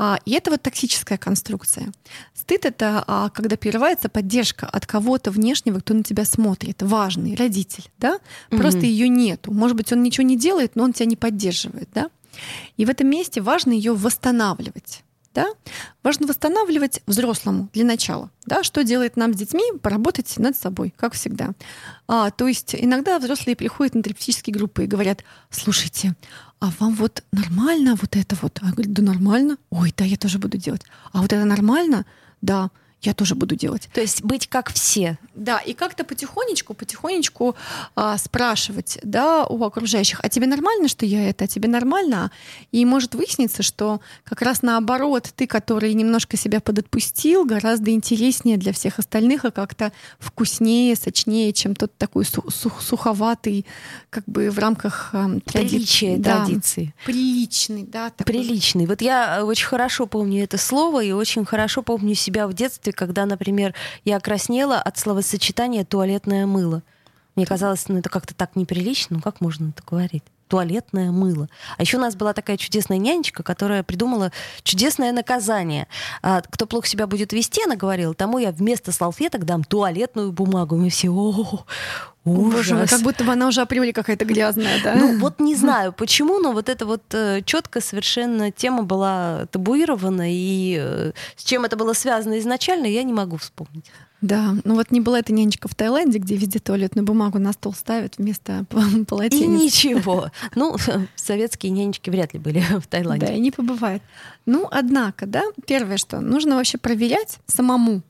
А, 0.01 0.18
И 0.24 0.32
это 0.32 0.50
вот 0.50 0.62
токсическая 0.62 1.18
конструкция. 1.18 1.91
Стыд— 2.34 2.63
это 2.65 3.03
а, 3.06 3.29
когда 3.29 3.58
прерывается 3.58 4.08
поддержка 4.08 4.65
от 4.65 4.88
кого-то 4.88 5.29
внешнего, 5.29 5.79
кто 5.79 5.94
на 5.94 6.03
тебя 6.03 6.24
смотрит, 6.24 6.82
важный, 6.82 7.36
родитель, 7.36 7.91
да? 7.98 8.20
Просто 8.50 8.86
ее 8.86 9.10
нету. 9.10 9.51
Может 9.51 9.75
быть, 9.75 9.91
он 9.91 10.01
ничего 10.01 10.25
не 10.25 10.38
делает, 10.38 10.77
но 10.77 10.86
он 10.86 10.94
тебя 10.94 11.06
не 11.06 11.18
поддерживает, 11.18 11.89
да? 11.94 12.10
И 12.77 12.86
в 12.86 12.89
этом 12.89 13.10
месте 13.10 13.41
важно 13.41 13.74
ее 13.74 13.94
восстанавливать. 13.94 15.03
Да? 15.34 15.48
Важно 16.01 16.27
восстанавливать 16.27 17.01
взрослому 17.06 17.70
для 17.74 17.86
начала. 17.86 18.32
Да? 18.46 18.63
Что 18.63 18.84
делает 18.84 19.15
нам 19.15 19.34
с 19.34 19.38
детьми? 19.38 19.63
Поработать 19.82 20.38
над 20.38 20.56
собой, 20.58 20.94
как 20.96 21.13
всегда. 21.13 21.51
А, 22.08 22.32
то 22.32 22.48
есть 22.48 22.74
иногда 22.74 23.20
взрослые 23.20 23.56
приходят 23.56 23.94
на 23.94 24.01
терапевтические 24.01 24.53
группы 24.56 24.86
и 24.86 24.88
говорят, 24.88 25.24
слушайте, 25.51 26.15
а 26.60 26.72
вам 26.80 26.94
вот 26.96 27.24
нормально 27.32 27.96
вот 27.96 28.16
это 28.16 28.36
вот? 28.42 28.60
А 28.62 28.68
я 28.68 28.72
говорю, 28.74 28.92
да 28.92 29.01
нормально. 29.01 29.58
Ой, 29.70 29.94
да, 29.96 30.04
я 30.04 30.18
тоже 30.18 30.39
буду 30.39 30.58
делать. 30.58 30.82
А 31.13 31.22
вот 31.22 31.32
это 31.32 31.46
нормально? 31.46 32.06
Да, 32.42 32.70
я 33.01 33.13
тоже 33.13 33.36
буду 33.36 33.56
делать. 33.56 33.89
То 33.94 34.01
есть 34.01 34.24
быть 34.24 34.48
как 34.48 34.72
все. 34.72 35.18
Да, 35.36 35.60
и 35.60 35.74
как-то 35.74 36.03
потихонечку, 36.03 36.74
потихонечку 36.74 37.56
а, 37.96 38.18
спрашивать, 38.18 39.00
да, 39.03 39.46
у 39.46 39.63
окружающих, 39.63 40.20
а 40.22 40.29
тебе 40.29 40.48
нормально, 40.48 40.88
что 40.89 41.06
я 41.06 41.29
это, 41.29 41.46
а 41.46 41.48
тебе 41.48 41.70
нормально? 41.70 42.32
И 42.72 42.84
может 42.84 43.15
выясниться, 43.15 43.63
что 43.63 44.01
как 44.24 44.41
раз 44.41 44.62
наоборот, 44.62 45.32
ты, 45.36 45.48
который 45.48 45.94
немножко 45.94 46.36
себя 46.36 46.60
подотпустил, 46.60 47.46
гораздо 47.46 47.91
интереснее 47.91 48.58
для 48.58 48.74
всех 48.74 49.00
остальных, 49.00 49.46
и 49.46 49.51
как-то 49.51 49.94
вкуснее, 50.20 50.96
сочнее, 50.96 51.53
чем 51.53 51.75
тот 51.75 51.96
такой 51.98 52.25
су- 52.25 52.50
сух- 52.50 52.82
суховатый, 52.82 53.65
как 54.10 54.25
бы 54.25 54.50
в 54.50 54.60
рамках 54.60 55.12
а, 55.13 55.27
тради- 55.46 56.18
да, 56.18 56.39
традиции. 56.39 56.94
Приличный, 57.06 57.84
да. 57.84 58.10
такой. 58.10 58.34
Приличный. 58.34 58.86
Вот 58.86 59.01
я 59.01 59.39
э, 59.39 59.44
очень 59.44 59.68
хорошо 59.68 60.06
помню 60.06 60.44
это 60.44 60.58
слово 60.58 61.03
и 61.03 61.12
очень 61.12 61.46
хорошо 61.46 61.82
помню 61.82 62.13
себя 62.15 62.48
в 62.48 62.53
детстве, 62.53 62.88
когда, 62.91 63.25
например, 63.25 63.74
я 64.05 64.19
краснела 64.19 64.79
от 64.79 64.98
словосочетания 64.98 65.86
туалетное 65.86 66.46
мыло. 66.46 66.84
Мне 67.36 67.46
казалось, 67.46 67.88
ну 67.88 67.98
это 67.98 68.10
как-то 68.10 68.34
так 68.36 68.55
неприлично, 68.55 69.17
ну 69.17 69.22
как 69.22 69.41
можно 69.41 69.69
это 69.69 69.84
говорить? 69.88 70.24
Туалетное 70.50 71.12
мыло. 71.12 71.48
А 71.77 71.84
еще 71.84 71.98
у 71.98 72.01
нас 72.01 72.15
была 72.15 72.34
такая 72.34 72.58
чудесная 72.58 72.98
нянечка, 72.98 73.44
которая 73.44 73.84
придумала 73.84 74.32
чудесное 74.63 75.13
наказание. 75.13 75.88
А, 76.22 76.41
кто 76.41 76.65
плохо 76.65 76.88
себя 76.88 77.08
будет 77.08 77.32
вести, 77.32 77.63
она 77.63 77.75
говорила, 77.75 78.13
тому 78.13 78.39
я 78.39 78.51
вместо 78.51 78.91
салфеток 78.91 79.46
дам 79.46 79.63
туалетную 79.63 80.32
бумагу. 80.32 80.75
Мы 80.75 80.89
все, 80.89 81.10
о, 81.10 81.63
Боже 82.25 82.74
мой, 82.74 82.84
ужас. 82.84 82.89
как 82.89 83.01
будто 83.01 83.24
бы 83.24 83.32
она 83.32 83.48
уже 83.48 83.62
априори 83.62 83.91
какая-то 83.91 84.25
грязная, 84.25 84.82
да? 84.84 84.96
Ну, 84.96 85.20
вот 85.20 85.39
не 85.39 85.56
знаю 85.56 85.94
почему, 85.94 86.39
но 86.39 86.51
вот 86.51 86.68
эта 86.68 86.86
вот 86.86 87.03
э, 87.13 87.41
четко 87.46 87.79
совершенно 87.79 88.51
тема 88.51 88.84
была 88.84 89.46
табуирована, 89.51 90.24
и 90.25 90.77
э, 90.79 91.12
с 91.36 91.44
чем 91.44 91.65
это 91.65 91.77
было 91.77 91.94
связано 91.94 92.39
изначально, 92.39 92.88
я 92.88 93.03
не 93.03 93.13
могу 93.13 93.38
вспомнить. 93.38 93.86
Да, 94.21 94.55
ну 94.65 94.75
вот 94.75 94.91
не 94.91 94.99
была 94.99 95.19
эта 95.19 95.31
нянечка 95.31 95.67
в 95.69 95.75
Таиланде, 95.75 96.19
где 96.19 96.35
везде 96.35 96.59
туалетную 96.59 97.05
бумагу 97.05 97.39
на 97.39 97.53
стол 97.53 97.73
ставят 97.73 98.17
вместо 98.17 98.65
п- 98.69 98.81
И 99.01 99.05
полотенец. 99.05 99.61
ничего. 99.61 100.29
Ну, 100.55 100.75
советские 101.15 101.71
нянечки 101.71 102.09
вряд 102.09 102.33
ли 102.33 102.39
были 102.39 102.59
в 102.79 102.88
Таиланде. 102.88 103.27
Да, 103.27 103.33
и 103.33 103.39
не 103.39 103.51
побывает. 103.51 104.01
Ну, 104.45 104.67
однако, 104.69 105.25
да, 105.25 105.43
первое, 105.65 105.97
что 105.97 106.19
нужно 106.19 106.55
вообще 106.57 106.77
проверять 106.77 107.39
самому, 107.47 108.01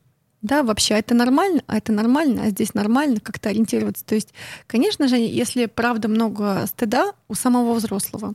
да, 0.42 0.62
вообще, 0.62 0.94
а 0.94 0.98
это 0.98 1.14
нормально, 1.14 1.62
а 1.66 1.76
это 1.76 1.92
нормально, 1.92 2.44
а 2.44 2.50
здесь 2.50 2.72
нормально, 2.74 3.20
как-то 3.20 3.50
ориентироваться. 3.50 4.04
То 4.04 4.14
есть, 4.14 4.32
конечно 4.66 5.06
же, 5.06 5.16
если 5.16 5.66
правда 5.66 6.08
много 6.08 6.64
стыда 6.66 7.12
у 7.28 7.34
самого 7.34 7.74
взрослого, 7.74 8.34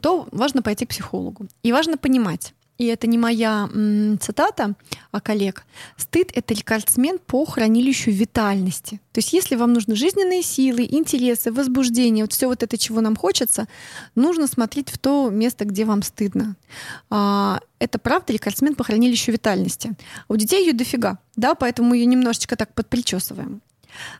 то 0.00 0.26
важно 0.32 0.62
пойти 0.62 0.86
к 0.86 0.90
психологу. 0.90 1.46
И 1.62 1.72
важно 1.72 1.98
понимать, 1.98 2.52
и 2.78 2.86
это 2.86 3.08
не 3.08 3.18
моя 3.18 3.68
м, 3.74 4.18
цитата, 4.20 4.74
а 5.10 5.20
коллег, 5.20 5.64
стыд— 5.96 6.30
это 6.34 6.54
рекордсмен 6.54 7.18
по 7.18 7.44
хранилищу 7.44 8.12
витальности. 8.12 9.00
То 9.12 9.18
есть 9.18 9.32
если 9.32 9.56
вам 9.56 9.72
нужны 9.72 9.96
жизненные 9.96 10.42
силы, 10.42 10.86
интересы, 10.88 11.50
возбуждение, 11.50 12.24
вот 12.24 12.32
все 12.32 12.46
вот 12.46 12.62
это, 12.62 12.78
чего 12.78 13.00
нам 13.00 13.16
хочется, 13.16 13.66
нужно 14.14 14.46
смотреть 14.46 14.90
в 14.90 14.98
то 14.98 15.28
место, 15.28 15.64
где 15.64 15.84
вам 15.84 16.02
стыдно. 16.02 16.56
А, 17.10 17.60
это 17.80 17.98
правда 17.98 18.32
рекордсмен 18.32 18.76
по 18.76 18.84
хранилищу 18.84 19.32
витальности. 19.32 19.94
У 20.28 20.36
детей 20.36 20.64
ее 20.64 20.72
дофига, 20.72 21.18
да, 21.34 21.56
поэтому 21.56 21.94
ее 21.94 22.06
немножечко 22.06 22.56
так 22.56 22.72
подпричесываем. 22.74 23.60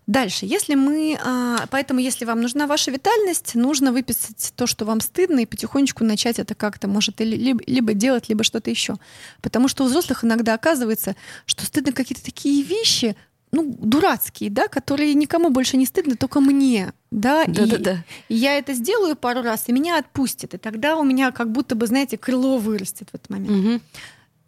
Дальше, 0.07 0.47
если 0.47 0.75
мы, 0.75 1.19
а, 1.25 1.67
поэтому 1.71 2.01
если 2.01 2.25
вам 2.25 2.41
нужна 2.41 2.67
ваша 2.67 2.91
витальность, 2.91 3.55
нужно 3.55 3.93
выписать 3.93 4.53
то, 4.57 4.67
что 4.67 4.85
вам 4.85 5.01
стыдно, 5.01 5.41
и 5.41 5.47
потихонечку 5.47 6.05
начать 6.05 6.39
это 6.39 6.55
как-то, 6.55 6.89
может, 6.89 7.21
либо, 7.21 7.61
либо 7.67 7.95
делать, 7.95 8.29
либо 8.29 8.45
что-то 8.45 8.71
еще. 8.71 8.97
Потому 9.43 9.69
что 9.69 9.85
у 9.85 9.87
взрослых 9.87 10.25
иногда 10.25 10.55
оказывается, 10.55 11.17
что 11.47 11.65
стыдно 11.67 11.93
какие-то 11.93 12.25
такие 12.25 12.63
вещи, 12.63 13.17
ну, 13.51 13.75
дурацкие, 13.79 14.51
да, 14.51 14.69
которые 14.69 15.15
никому 15.15 15.49
больше 15.51 15.77
не 15.79 15.87
стыдно, 15.87 16.17
только 16.17 16.41
мне, 16.41 16.93
да, 17.11 17.45
и- 17.45 17.51
Да-да-да. 17.51 18.05
и 18.29 18.35
я 18.35 18.59
это 18.59 18.75
сделаю 18.75 19.17
пару 19.17 19.41
раз, 19.43 19.65
и 19.69 19.73
меня 19.73 19.99
отпустит, 19.99 20.53
и 20.53 20.59
тогда 20.59 20.97
у 20.97 21.03
меня 21.05 21.31
как 21.33 21.51
будто 21.51 21.75
бы, 21.75 21.87
знаете, 21.87 22.19
крыло 22.19 22.59
вырастет 22.59 23.09
в 23.11 23.15
этот 23.15 23.31
момент 23.31 23.51
Мгм. 23.51 23.81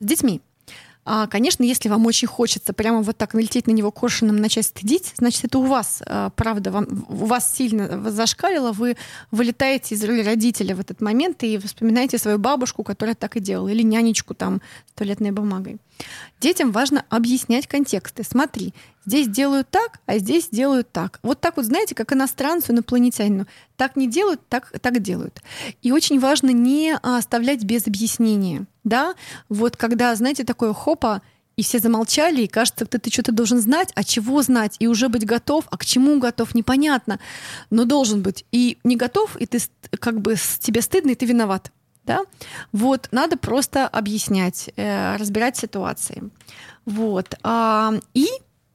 с 0.01 0.05
детьми. 0.05 0.43
А, 1.05 1.27
конечно, 1.27 1.63
если 1.63 1.89
вам 1.89 2.05
очень 2.07 2.29
хочется 2.29 2.73
прямо 2.73 3.01
вот 3.01 3.17
так 3.17 3.33
налететь 3.33 3.67
на 3.67 3.73
него 3.73 3.91
коршуном, 3.91 4.37
начать 4.37 4.67
стыдить, 4.67 5.15
значит, 5.17 5.45
это 5.45 5.59
у 5.59 5.65
вас, 5.65 6.03
а, 6.07 6.31
правда, 6.31 6.71
вам, 6.71 7.07
у 7.09 7.27
вас 7.27 7.55
сильно 7.55 8.11
зашкалило, 8.11 8.73
вы 8.73 8.97
вылетаете 9.31 9.95
из 9.95 10.05
роли 10.05 10.23
родителя 10.23 10.77
в 10.77 10.81
этот 10.81 11.01
момент 11.01 11.43
и 11.43 11.57
вспоминаете 11.59 12.19
свою 12.19 12.39
бабушку, 12.39 12.83
которая 12.83 13.15
так 13.15 13.37
и 13.37 13.41
делала, 13.41 13.69
или 13.69 13.83
нянечку 13.83 14.35
там 14.35 14.61
с 14.87 14.93
туалетной 14.93 15.31
бумагой. 15.31 15.79
Детям 16.39 16.71
важно 16.71 17.05
объяснять 17.09 17.67
контексты. 17.67 18.23
Смотри, 18.23 18.75
здесь 19.07 19.29
делают 19.29 19.71
так, 19.71 20.01
а 20.07 20.19
здесь 20.19 20.49
делают 20.51 20.91
так. 20.93 21.19
Вот 21.23 21.41
так 21.41 21.57
вот, 21.57 21.67
знаете, 21.67 21.95
как 21.95 22.13
иностранцу, 22.13 22.73
инопланетянину. 22.73 23.47
Так 23.77 23.97
не 23.97 24.09
делают, 24.09 24.41
так, 24.49 24.73
так 24.81 25.01
делают. 25.01 25.43
И 25.83 25.93
очень 25.93 26.21
важно 26.21 26.51
не 26.51 26.97
оставлять 27.03 27.65
без 27.65 27.87
объяснения. 27.87 28.67
Да? 28.85 29.15
Вот 29.49 29.77
когда, 29.77 30.15
знаете, 30.15 30.45
такое 30.45 30.73
хопа, 30.73 31.23
и 31.57 31.63
все 31.63 31.79
замолчали, 31.79 32.43
и 32.43 32.47
кажется, 32.47 32.87
ты, 32.87 32.99
ты 32.99 33.11
что-то 33.11 33.33
должен 33.33 33.61
знать, 33.61 33.91
а 33.95 34.03
чего 34.03 34.41
знать, 34.41 34.77
и 34.79 34.87
уже 34.87 35.09
быть 35.09 35.27
готов, 35.27 35.67
а 35.71 35.77
к 35.77 35.85
чему 35.85 36.19
готов, 36.19 36.55
непонятно, 36.55 37.21
но 37.69 37.85
должен 37.85 38.23
быть. 38.23 38.47
И 38.51 38.79
не 38.83 38.97
готов, 38.97 39.37
и 39.37 39.45
ты 39.45 39.59
как 39.99 40.21
бы 40.23 40.37
тебе 40.61 40.81
стыдно, 40.81 41.11
и 41.11 41.15
ты 41.15 41.27
виноват. 41.27 41.71
Да? 42.05 42.21
Вот, 42.73 43.09
надо 43.13 43.37
просто 43.37 43.87
объяснять, 43.87 44.71
э, 44.77 45.17
разбирать 45.17 45.59
ситуации. 45.59 46.31
Вот. 46.87 47.35
А, 47.43 47.93
и, 48.15 48.29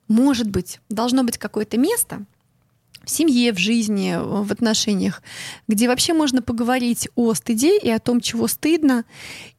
может 0.07 0.49
быть, 0.49 0.79
должно 0.89 1.23
быть 1.23 1.39
какое-то 1.39 1.77
место 1.79 2.23
в 3.05 3.09
семье, 3.09 3.53
в 3.53 3.57
жизни, 3.57 4.17
в 4.17 4.51
отношениях, 4.51 5.21
где 5.67 5.87
вообще 5.87 6.13
можно 6.13 6.41
поговорить 6.41 7.09
о 7.15 7.33
стыде 7.33 7.77
и 7.77 7.89
о 7.89 7.99
том, 7.99 8.21
чего 8.21 8.47
стыдно, 8.47 9.05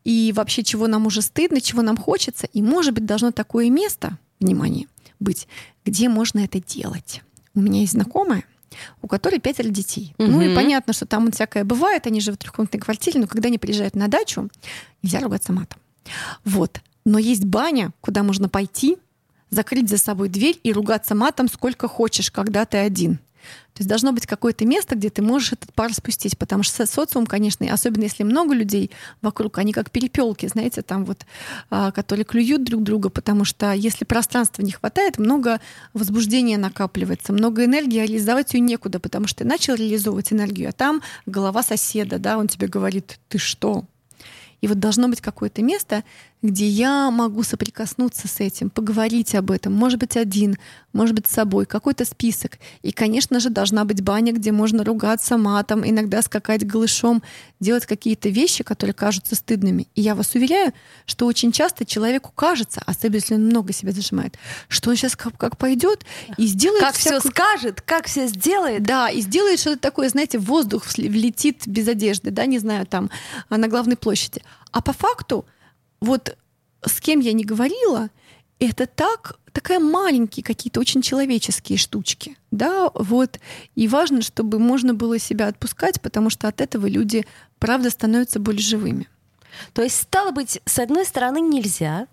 и 0.04 0.32
вообще 0.34 0.62
чего 0.62 0.86
нам 0.86 1.06
уже 1.06 1.22
стыдно, 1.22 1.60
чего 1.60 1.82
нам 1.82 1.96
хочется. 1.96 2.46
И, 2.52 2.62
может 2.62 2.94
быть, 2.94 3.06
должно 3.06 3.30
такое 3.30 3.70
место, 3.70 4.18
внимание, 4.40 4.86
быть, 5.20 5.48
где 5.84 6.08
можно 6.08 6.40
это 6.40 6.60
делать. 6.60 7.22
У 7.54 7.60
меня 7.60 7.80
есть 7.80 7.92
знакомая, 7.92 8.44
у 9.02 9.08
которой 9.08 9.40
пятеро 9.40 9.68
детей. 9.68 10.14
Ну 10.18 10.40
и 10.42 10.54
понятно, 10.54 10.92
что 10.92 11.06
там 11.06 11.30
всякое 11.32 11.64
бывает, 11.64 12.06
они 12.06 12.20
живут 12.20 12.40
в 12.40 12.42
трехкомнатной 12.42 12.80
квартире, 12.80 13.20
но 13.20 13.26
когда 13.26 13.48
они 13.48 13.58
приезжают 13.58 13.94
на 13.94 14.08
дачу, 14.08 14.50
нельзя 15.02 15.20
ругаться 15.20 15.52
матом. 15.52 15.80
Вот. 16.44 16.80
Но 17.04 17.18
есть 17.18 17.44
баня, 17.44 17.92
куда 18.00 18.22
можно 18.22 18.48
пойти, 18.48 18.98
закрыть 19.50 19.88
за 19.88 19.96
собой 19.98 20.28
дверь 20.28 20.58
и 20.62 20.72
ругаться 20.72 21.14
матом 21.14 21.48
сколько 21.48 21.88
хочешь, 21.88 22.30
когда 22.30 22.64
ты 22.64 22.78
один. 22.78 23.20
То 23.76 23.82
есть 23.82 23.90
должно 23.90 24.12
быть 24.12 24.24
какое-то 24.26 24.64
место, 24.64 24.96
где 24.96 25.10
ты 25.10 25.20
можешь 25.20 25.52
этот 25.52 25.70
пар 25.74 25.92
спустить, 25.92 26.38
потому 26.38 26.62
что 26.62 26.86
со- 26.86 26.90
социум, 26.90 27.26
конечно, 27.26 27.62
и 27.62 27.68
особенно 27.68 28.04
если 28.04 28.22
много 28.22 28.54
людей 28.54 28.90
вокруг, 29.20 29.58
они 29.58 29.74
как 29.74 29.90
перепелки, 29.90 30.46
знаете, 30.46 30.80
там 30.80 31.04
вот, 31.04 31.26
а, 31.68 31.92
которые 31.92 32.24
клюют 32.24 32.64
друг 32.64 32.82
друга, 32.82 33.10
потому 33.10 33.44
что 33.44 33.74
если 33.74 34.06
пространства 34.06 34.62
не 34.62 34.72
хватает, 34.72 35.18
много 35.18 35.60
возбуждения 35.92 36.56
накапливается, 36.56 37.34
много 37.34 37.66
энергии, 37.66 37.98
а 37.98 38.06
реализовать 38.06 38.54
ее 38.54 38.60
некуда, 38.60 38.98
потому 38.98 39.26
что 39.26 39.40
ты 39.40 39.44
начал 39.44 39.74
реализовывать 39.74 40.32
энергию, 40.32 40.70
а 40.70 40.72
там 40.72 41.02
голова 41.26 41.62
соседа, 41.62 42.18
да, 42.18 42.38
он 42.38 42.48
тебе 42.48 42.68
говорит, 42.68 43.18
ты 43.28 43.36
что? 43.36 43.84
И 44.62 44.68
вот 44.68 44.78
должно 44.78 45.08
быть 45.08 45.20
какое-то 45.20 45.62
место, 45.62 46.02
где 46.42 46.68
я 46.68 47.10
могу 47.10 47.42
соприкоснуться 47.42 48.28
с 48.28 48.40
этим, 48.40 48.70
поговорить 48.70 49.34
об 49.34 49.50
этом, 49.50 49.72
может 49.72 49.98
быть, 49.98 50.16
один, 50.16 50.58
может 50.92 51.14
быть, 51.14 51.26
с 51.26 51.32
собой, 51.32 51.66
какой-то 51.66 52.04
список. 52.04 52.58
И, 52.82 52.92
конечно 52.92 53.40
же, 53.40 53.50
должна 53.50 53.84
быть 53.84 54.02
баня, 54.02 54.32
где 54.32 54.52
можно 54.52 54.84
ругаться 54.84 55.38
матом, 55.38 55.88
иногда 55.88 56.22
скакать 56.22 56.64
голышом, 56.66 57.22
делать 57.58 57.86
какие-то 57.86 58.28
вещи, 58.28 58.62
которые 58.64 58.94
кажутся 58.94 59.34
стыдными. 59.34 59.88
И 59.94 60.02
я 60.02 60.14
вас 60.14 60.34
уверяю, 60.34 60.72
что 61.06 61.26
очень 61.26 61.52
часто 61.52 61.84
человеку 61.84 62.30
кажется, 62.34 62.82
особенно 62.86 63.16
если 63.16 63.34
он 63.34 63.46
много 63.46 63.72
себя 63.72 63.92
зажимает, 63.92 64.38
что 64.68 64.90
он 64.90 64.96
сейчас 64.96 65.16
как, 65.16 65.36
как 65.38 65.56
пойдет 65.56 66.04
и 66.36 66.46
сделает 66.46 66.82
Как 66.82 66.94
все 66.94 67.18
всякую- 67.18 67.32
скажет, 67.32 67.80
как 67.80 68.06
все 68.06 68.26
сделает. 68.28 68.82
да, 68.82 69.08
и 69.08 69.20
сделает 69.20 69.58
что-то 69.58 69.78
такое, 69.78 70.08
знаете, 70.10 70.38
воздух 70.38 70.84
влетит 70.96 71.62
без 71.66 71.88
одежды, 71.88 72.30
да, 72.30 72.46
не 72.46 72.58
знаю, 72.58 72.86
там, 72.86 73.10
а, 73.48 73.56
на 73.56 73.68
главной 73.68 73.96
площади. 73.96 74.42
А 74.70 74.82
по 74.82 74.92
факту, 74.92 75.46
вот 76.06 76.36
с 76.84 77.00
кем 77.00 77.20
я 77.20 77.32
не 77.32 77.44
говорила, 77.44 78.10
это 78.58 78.86
так, 78.86 79.38
такая 79.52 79.80
маленькие 79.80 80.44
какие-то 80.44 80.80
очень 80.80 81.02
человеческие 81.02 81.76
штучки, 81.76 82.38
да, 82.50 82.90
вот. 82.94 83.38
И 83.74 83.88
важно, 83.88 84.22
чтобы 84.22 84.58
можно 84.58 84.94
было 84.94 85.18
себя 85.18 85.48
отпускать, 85.48 86.00
потому 86.00 86.30
что 86.30 86.48
от 86.48 86.60
этого 86.60 86.86
люди, 86.86 87.26
правда, 87.58 87.90
становятся 87.90 88.40
более 88.40 88.62
живыми. 88.62 89.08
То 89.72 89.82
есть, 89.82 90.00
стало 90.00 90.30
быть, 90.30 90.60
с 90.64 90.78
одной 90.78 91.04
стороны 91.04 91.40
нельзя, 91.40 92.06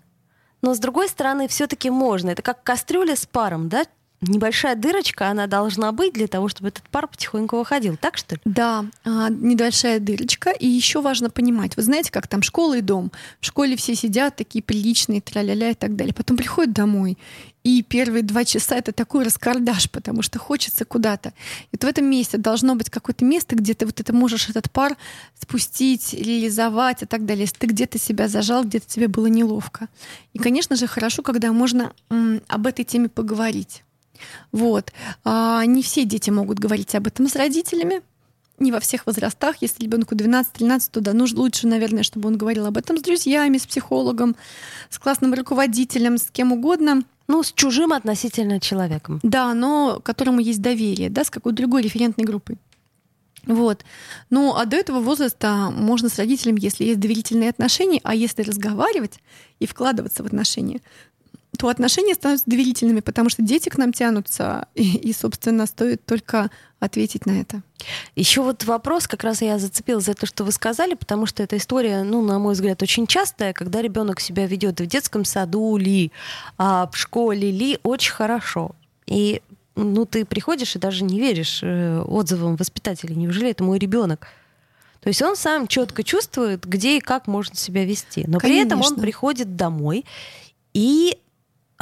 но 0.60 0.74
с 0.74 0.78
другой 0.78 1.08
стороны 1.08 1.46
все-таки 1.48 1.90
можно. 1.90 2.30
Это 2.30 2.42
как 2.42 2.62
кастрюля 2.62 3.16
с 3.16 3.26
паром, 3.26 3.68
да? 3.68 3.86
Небольшая 4.26 4.74
дырочка, 4.74 5.28
она 5.28 5.46
должна 5.46 5.92
быть 5.92 6.14
для 6.14 6.26
того, 6.26 6.48
чтобы 6.48 6.68
этот 6.68 6.88
пар 6.88 7.06
потихоньку 7.06 7.58
выходил. 7.58 7.96
Так 7.96 8.16
что 8.16 8.36
ли? 8.36 8.40
Да, 8.44 8.86
а, 9.04 9.28
небольшая 9.28 10.00
дырочка. 10.00 10.50
И 10.50 10.66
еще 10.66 11.00
важно 11.00 11.30
понимать, 11.30 11.76
вы 11.76 11.82
знаете, 11.82 12.10
как 12.10 12.26
там 12.26 12.42
школа 12.42 12.78
и 12.78 12.80
дом. 12.80 13.12
В 13.40 13.46
школе 13.46 13.76
все 13.76 13.94
сидят 13.94 14.36
такие 14.36 14.62
приличные, 14.62 15.20
тра-ля-ля 15.20 15.70
и 15.70 15.74
так 15.74 15.96
далее. 15.96 16.14
Потом 16.14 16.36
приходят 16.36 16.72
домой, 16.72 17.18
и 17.64 17.82
первые 17.82 18.22
два 18.22 18.44
часа 18.44 18.76
это 18.76 18.92
такой 18.92 19.24
раскардаш, 19.24 19.90
потому 19.90 20.22
что 20.22 20.38
хочется 20.38 20.84
куда-то. 20.84 21.30
И 21.30 21.68
вот 21.72 21.84
в 21.84 21.86
этом 21.86 22.04
месте 22.04 22.36
должно 22.36 22.74
быть 22.74 22.90
какое-то 22.90 23.24
место, 23.24 23.56
где 23.56 23.74
ты 23.74 23.86
вот 23.86 24.00
это 24.00 24.12
можешь 24.12 24.48
этот 24.50 24.70
пар 24.70 24.96
спустить, 25.40 26.12
реализовать 26.12 27.02
и 27.02 27.06
так 27.06 27.24
далее. 27.24 27.44
Если 27.44 27.56
ты 27.56 27.66
где-то 27.66 27.98
себя 27.98 28.28
зажал, 28.28 28.64
где-то 28.64 28.86
тебе 28.86 29.08
было 29.08 29.26
неловко. 29.26 29.88
И, 30.34 30.38
конечно 30.38 30.76
же, 30.76 30.86
хорошо, 30.86 31.22
когда 31.22 31.52
можно 31.52 31.92
м, 32.10 32.42
об 32.48 32.66
этой 32.66 32.84
теме 32.84 33.08
поговорить. 33.08 33.82
Вот. 34.52 34.92
А, 35.24 35.64
не 35.64 35.82
все 35.82 36.04
дети 36.04 36.30
могут 36.30 36.58
говорить 36.58 36.94
об 36.94 37.06
этом 37.06 37.28
с 37.28 37.36
родителями, 37.36 38.02
не 38.58 38.72
во 38.72 38.80
всех 38.80 39.06
возрастах. 39.06 39.56
Если 39.60 39.82
ребенку 39.82 40.14
12-13, 40.14 40.88
то 40.90 41.00
да, 41.00 41.12
нужно 41.12 41.40
лучше, 41.40 41.66
наверное, 41.66 42.02
чтобы 42.02 42.28
он 42.28 42.36
говорил 42.36 42.66
об 42.66 42.76
этом 42.76 42.98
с 42.98 43.02
друзьями, 43.02 43.58
с 43.58 43.66
психологом, 43.66 44.36
с 44.90 44.98
классным 44.98 45.34
руководителем, 45.34 46.18
с 46.18 46.30
кем 46.30 46.52
угодно. 46.52 47.02
Ну, 47.26 47.42
с 47.42 47.52
чужим 47.52 47.92
относительно 47.92 48.60
человеком. 48.60 49.18
Да, 49.22 49.54
но 49.54 49.98
которому 50.02 50.40
есть 50.40 50.60
доверие, 50.60 51.08
да, 51.08 51.24
с 51.24 51.30
какой-то 51.30 51.56
другой 51.56 51.82
референтной 51.82 52.24
группой. 52.24 52.58
Вот. 53.46 53.84
Ну, 54.30 54.54
а 54.54 54.64
до 54.66 54.76
этого 54.76 55.00
возраста 55.00 55.70
можно 55.74 56.08
с 56.08 56.18
родителем, 56.18 56.56
если 56.56 56.84
есть 56.84 57.00
доверительные 57.00 57.50
отношения, 57.50 58.00
а 58.02 58.14
если 58.14 58.42
разговаривать 58.42 59.20
и 59.58 59.66
вкладываться 59.66 60.22
в 60.22 60.26
отношения, 60.26 60.80
то 61.58 61.68
отношения 61.68 62.14
становятся 62.14 62.48
доверительными, 62.48 63.00
потому 63.00 63.28
что 63.30 63.42
дети 63.42 63.68
к 63.68 63.78
нам 63.78 63.92
тянутся, 63.92 64.68
и, 64.74 64.96
и 64.96 65.12
собственно, 65.12 65.66
стоит 65.66 66.04
только 66.04 66.50
ответить 66.80 67.26
на 67.26 67.40
это. 67.40 67.62
Еще 68.14 68.42
вот 68.42 68.64
вопрос, 68.64 69.06
как 69.06 69.24
раз 69.24 69.42
я 69.42 69.58
зацепилась 69.58 70.04
за 70.04 70.14
то, 70.14 70.26
что 70.26 70.44
вы 70.44 70.52
сказали, 70.52 70.94
потому 70.94 71.26
что 71.26 71.42
эта 71.42 71.56
история, 71.56 72.02
ну, 72.02 72.22
на 72.22 72.38
мой 72.38 72.54
взгляд, 72.54 72.82
очень 72.82 73.06
частая, 73.06 73.52
когда 73.52 73.82
ребенок 73.82 74.20
себя 74.20 74.46
ведет 74.46 74.80
в 74.80 74.86
детском 74.86 75.24
саду 75.24 75.76
ли, 75.76 76.12
а 76.58 76.88
в 76.92 76.96
школе 76.96 77.50
ли, 77.50 77.78
очень 77.82 78.12
хорошо. 78.12 78.74
И 79.06 79.42
ну, 79.76 80.04
ты 80.04 80.24
приходишь 80.24 80.76
и 80.76 80.78
даже 80.78 81.04
не 81.04 81.18
веришь 81.18 81.60
э, 81.62 82.00
отзывам 82.00 82.56
воспитателей. 82.56 83.16
Неужели 83.16 83.50
это 83.50 83.64
мой 83.64 83.78
ребенок? 83.78 84.28
То 85.00 85.08
есть 85.08 85.20
он 85.20 85.36
сам 85.36 85.66
четко 85.66 86.02
чувствует, 86.02 86.64
где 86.64 86.96
и 86.96 87.00
как 87.00 87.26
можно 87.26 87.54
себя 87.56 87.84
вести. 87.84 88.24
Но 88.26 88.38
при 88.38 88.58
этом 88.58 88.78
он 88.78 88.84
Конечно. 88.84 89.02
приходит 89.02 89.56
домой 89.56 90.06
и 90.72 91.18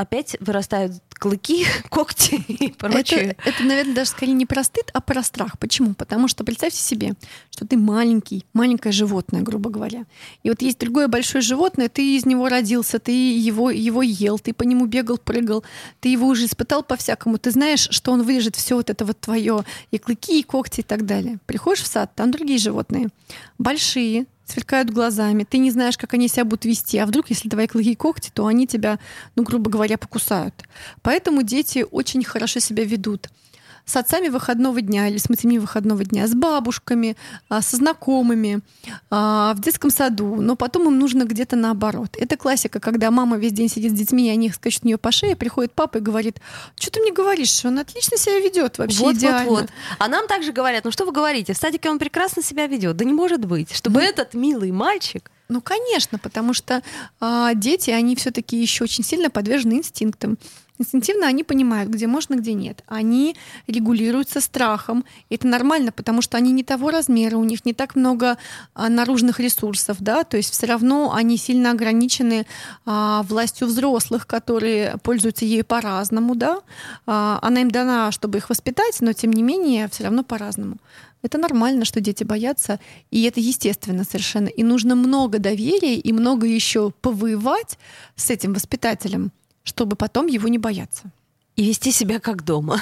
опять 0.02 0.36
вырастают 0.40 0.92
клыки, 1.14 1.64
когти 1.88 2.34
и 2.48 2.72
прочее. 2.72 3.36
Это, 3.38 3.50
это, 3.50 3.64
наверное, 3.64 3.94
даже 3.94 4.10
скорее 4.10 4.32
не 4.32 4.46
про 4.46 4.64
стыд, 4.64 4.90
а 4.92 5.00
про 5.00 5.22
страх. 5.22 5.58
Почему? 5.58 5.94
Потому 5.94 6.28
что 6.28 6.44
представьте 6.44 6.78
себе, 6.78 7.14
что 7.50 7.66
ты 7.66 7.76
маленький, 7.76 8.44
маленькое 8.52 8.92
животное, 8.92 9.40
грубо 9.40 9.70
говоря. 9.70 10.04
И 10.42 10.50
вот 10.50 10.62
есть 10.62 10.78
другое 10.78 11.08
большое 11.08 11.42
животное, 11.42 11.88
ты 11.88 12.16
из 12.16 12.26
него 12.26 12.48
родился, 12.48 12.98
ты 12.98 13.12
его, 13.12 13.70
его 13.70 14.02
ел, 14.02 14.38
ты 14.38 14.52
по 14.52 14.64
нему 14.64 14.86
бегал, 14.86 15.18
прыгал, 15.18 15.64
ты 16.00 16.08
его 16.08 16.26
уже 16.26 16.46
испытал 16.46 16.82
по-всякому. 16.82 17.38
Ты 17.38 17.50
знаешь, 17.50 17.88
что 17.90 18.12
он 18.12 18.22
вырежет 18.22 18.56
все 18.56 18.76
вот 18.76 18.90
это 18.90 19.04
вот 19.04 19.20
твое, 19.20 19.64
и 19.90 19.98
клыки, 19.98 20.40
и 20.40 20.42
когти, 20.42 20.80
и 20.80 20.84
так 20.84 21.06
далее. 21.06 21.38
Приходишь 21.46 21.82
в 21.82 21.86
сад, 21.86 22.12
там 22.14 22.30
другие 22.30 22.58
животные. 22.58 23.08
Большие, 23.58 24.26
сверкают 24.44 24.90
глазами, 24.90 25.44
ты 25.44 25.58
не 25.58 25.70
знаешь, 25.70 25.96
как 25.96 26.14
они 26.14 26.28
себя 26.28 26.44
будут 26.44 26.64
вести, 26.64 26.98
а 26.98 27.06
вдруг, 27.06 27.30
если 27.30 27.48
твои 27.48 27.66
клыки 27.66 27.92
и 27.92 27.96
когти, 27.96 28.30
то 28.32 28.46
они 28.46 28.66
тебя, 28.66 28.98
ну, 29.36 29.42
грубо 29.42 29.70
говоря, 29.70 29.98
покусают. 29.98 30.54
Поэтому 31.02 31.42
дети 31.42 31.86
очень 31.90 32.24
хорошо 32.24 32.60
себя 32.60 32.84
ведут 32.84 33.28
с 33.84 33.96
отцами 33.96 34.28
выходного 34.28 34.80
дня 34.80 35.08
или 35.08 35.18
с 35.18 35.28
матерями 35.28 35.58
выходного 35.58 36.04
дня, 36.04 36.26
с 36.26 36.34
бабушками, 36.34 37.16
а, 37.48 37.62
со 37.62 37.76
знакомыми, 37.76 38.60
а, 39.10 39.54
в 39.54 39.60
детском 39.60 39.90
саду, 39.90 40.36
но 40.40 40.56
потом 40.56 40.86
им 40.88 40.98
нужно 40.98 41.24
где-то 41.24 41.56
наоборот. 41.56 42.16
Это 42.18 42.36
классика, 42.36 42.80
когда 42.80 43.10
мама 43.10 43.36
весь 43.36 43.52
день 43.52 43.68
сидит 43.68 43.92
с 43.92 43.94
детьми, 43.94 44.28
и 44.28 44.30
они 44.30 44.50
скачут 44.50 44.84
на 44.84 44.88
нее 44.88 44.98
по 44.98 45.12
шее, 45.12 45.36
приходит 45.36 45.72
папа 45.72 45.98
и 45.98 46.00
говорит, 46.00 46.40
что 46.76 46.90
ты 46.90 47.00
мне 47.00 47.12
говоришь, 47.12 47.64
он 47.64 47.78
отлично 47.78 48.16
себя 48.16 48.38
ведет, 48.38 48.78
вообще 48.78 49.00
вот, 49.00 49.16
идеально. 49.16 49.50
вот, 49.50 49.60
вот. 49.62 49.70
А 49.98 50.08
нам 50.08 50.26
также 50.28 50.52
говорят, 50.52 50.84
ну 50.84 50.90
что 50.90 51.04
вы 51.04 51.12
говорите, 51.12 51.52
в 51.52 51.56
садике 51.56 51.90
он 51.90 51.98
прекрасно 51.98 52.42
себя 52.42 52.66
ведет. 52.66 52.96
Да 52.96 53.04
не 53.04 53.12
может 53.12 53.44
быть, 53.44 53.72
чтобы 53.74 54.00
Ну. 54.00 54.06
этот 54.06 54.34
милый 54.34 54.70
мальчик 54.72 55.30
Ну, 55.48 55.60
конечно, 55.60 56.18
потому 56.18 56.54
что 56.54 56.82
а, 57.20 57.54
дети, 57.54 57.90
они 57.90 58.16
все-таки 58.16 58.56
еще 58.56 58.84
очень 58.84 59.04
сильно 59.04 59.28
подвержены 59.28 59.74
инстинктам. 59.74 60.38
Инстинктивно 60.82 61.28
они 61.28 61.44
понимают, 61.44 61.88
где 61.90 62.08
можно, 62.08 62.34
где 62.34 62.54
нет. 62.54 62.82
Они 62.88 63.36
регулируются 63.68 64.40
страхом. 64.40 65.04
Это 65.30 65.46
нормально, 65.46 65.92
потому 65.92 66.22
что 66.22 66.36
они 66.36 66.50
не 66.50 66.64
того 66.64 66.90
размера, 66.90 67.36
у 67.36 67.44
них 67.44 67.64
не 67.64 67.72
так 67.72 67.94
много 67.94 68.36
а, 68.74 68.88
наружных 68.88 69.38
ресурсов, 69.38 69.98
да, 70.00 70.24
то 70.24 70.36
есть 70.36 70.52
все 70.52 70.66
равно 70.66 71.12
они 71.14 71.36
сильно 71.36 71.70
ограничены 71.70 72.46
а, 72.84 73.22
властью 73.28 73.68
взрослых, 73.68 74.26
которые 74.26 74.96
пользуются 75.04 75.44
ею 75.44 75.64
по-разному, 75.64 76.34
да. 76.34 76.62
А, 77.06 77.38
она 77.42 77.60
им 77.60 77.70
дана, 77.70 78.10
чтобы 78.10 78.38
их 78.38 78.50
воспитать, 78.50 79.00
но 79.00 79.12
тем 79.12 79.32
не 79.32 79.44
менее 79.44 79.88
все 79.88 80.02
равно 80.02 80.24
по-разному. 80.24 80.78
Это 81.22 81.38
нормально, 81.38 81.84
что 81.84 82.00
дети 82.00 82.24
боятся, 82.24 82.80
и 83.12 83.22
это 83.22 83.38
естественно 83.38 84.02
совершенно. 84.02 84.48
И 84.48 84.64
нужно 84.64 84.96
много 84.96 85.38
доверия 85.38 85.94
и 85.94 86.12
много 86.12 86.48
еще 86.48 86.90
повоевать 87.00 87.78
с 88.16 88.30
этим 88.30 88.52
воспитателем, 88.52 89.30
чтобы 89.64 89.96
потом 89.96 90.26
его 90.26 90.48
не 90.48 90.58
бояться. 90.58 91.10
и 91.56 91.64
вести 91.64 91.92
себя 91.92 92.18
как 92.18 92.44
дома. 92.44 92.80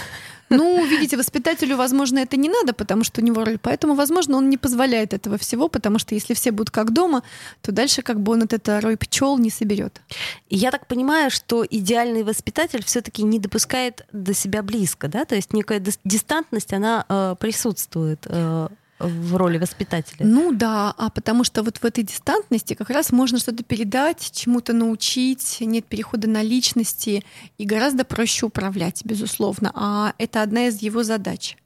Ну, 0.49 0.85
видите, 0.87 1.17
воспитателю, 1.17 1.77
возможно, 1.77 2.19
это 2.21 2.37
не 2.37 2.49
надо, 2.49 2.73
потому 2.73 3.05
что 3.05 3.21
у 3.21 3.25
него 3.25 3.45
роль. 3.45 3.59
Поэтому, 3.59 3.95
возможно, 3.95 4.37
он 4.37 4.49
не 4.49 4.57
позволяет 4.57 5.13
этого 5.15 5.37
всего, 5.39 5.69
потому 5.69 5.99
что 5.99 6.15
если 6.15 6.35
все 6.35 6.51
будут 6.51 6.71
как 6.71 6.93
дома, 6.93 7.23
то 7.63 7.73
дальше 7.73 8.03
как 8.03 8.21
бы 8.21 8.33
он 8.33 8.43
от 8.43 8.53
это 8.53 8.81
рой 8.81 8.97
пчел 8.97 9.39
не 9.39 9.51
соберет. 9.51 10.01
И 10.49 10.57
я 10.57 10.71
так 10.71 10.87
понимаю, 10.87 11.31
что 11.31 11.65
идеальный 11.69 12.23
воспитатель 12.25 12.83
все-таки 12.85 13.23
не 13.23 13.39
допускает 13.39 14.07
до 14.13 14.35
себя 14.35 14.63
близко, 14.63 15.09
да? 15.09 15.25
То 15.25 15.37
есть 15.37 15.53
некая 15.53 15.79
дис- 15.81 16.01
дистантность, 16.05 16.73
она 16.73 17.05
э, 17.09 17.37
присутствует 17.39 18.27
э, 18.27 18.69
в 19.01 19.37
роли 19.37 19.59
воспитателя. 19.59 20.27
Ну 20.27 20.53
да, 20.53 20.95
а 20.97 21.11
потому 21.11 21.45
что 21.45 21.63
вот 21.63 21.79
в 21.79 21.85
этой 21.85 22.05
дистантности 22.05 22.75
как 22.75 22.91
раз 22.91 23.11
можно 23.11 23.39
что-то 23.39 23.65
передать, 23.65 24.31
чему-то 24.33 24.73
научить, 24.73 25.59
нет 25.61 25.87
перехода 25.87 26.29
на 26.29 26.43
личности, 26.43 27.25
и 27.59 27.65
гораздо 27.65 28.05
проще 28.05 28.47
управлять, 28.47 29.05
безусловно. 29.05 29.73
А 29.75 30.13
это 30.19 30.43
одна 30.43 30.69
из 30.69 30.83
его 30.83 31.03
задач. 31.03 31.57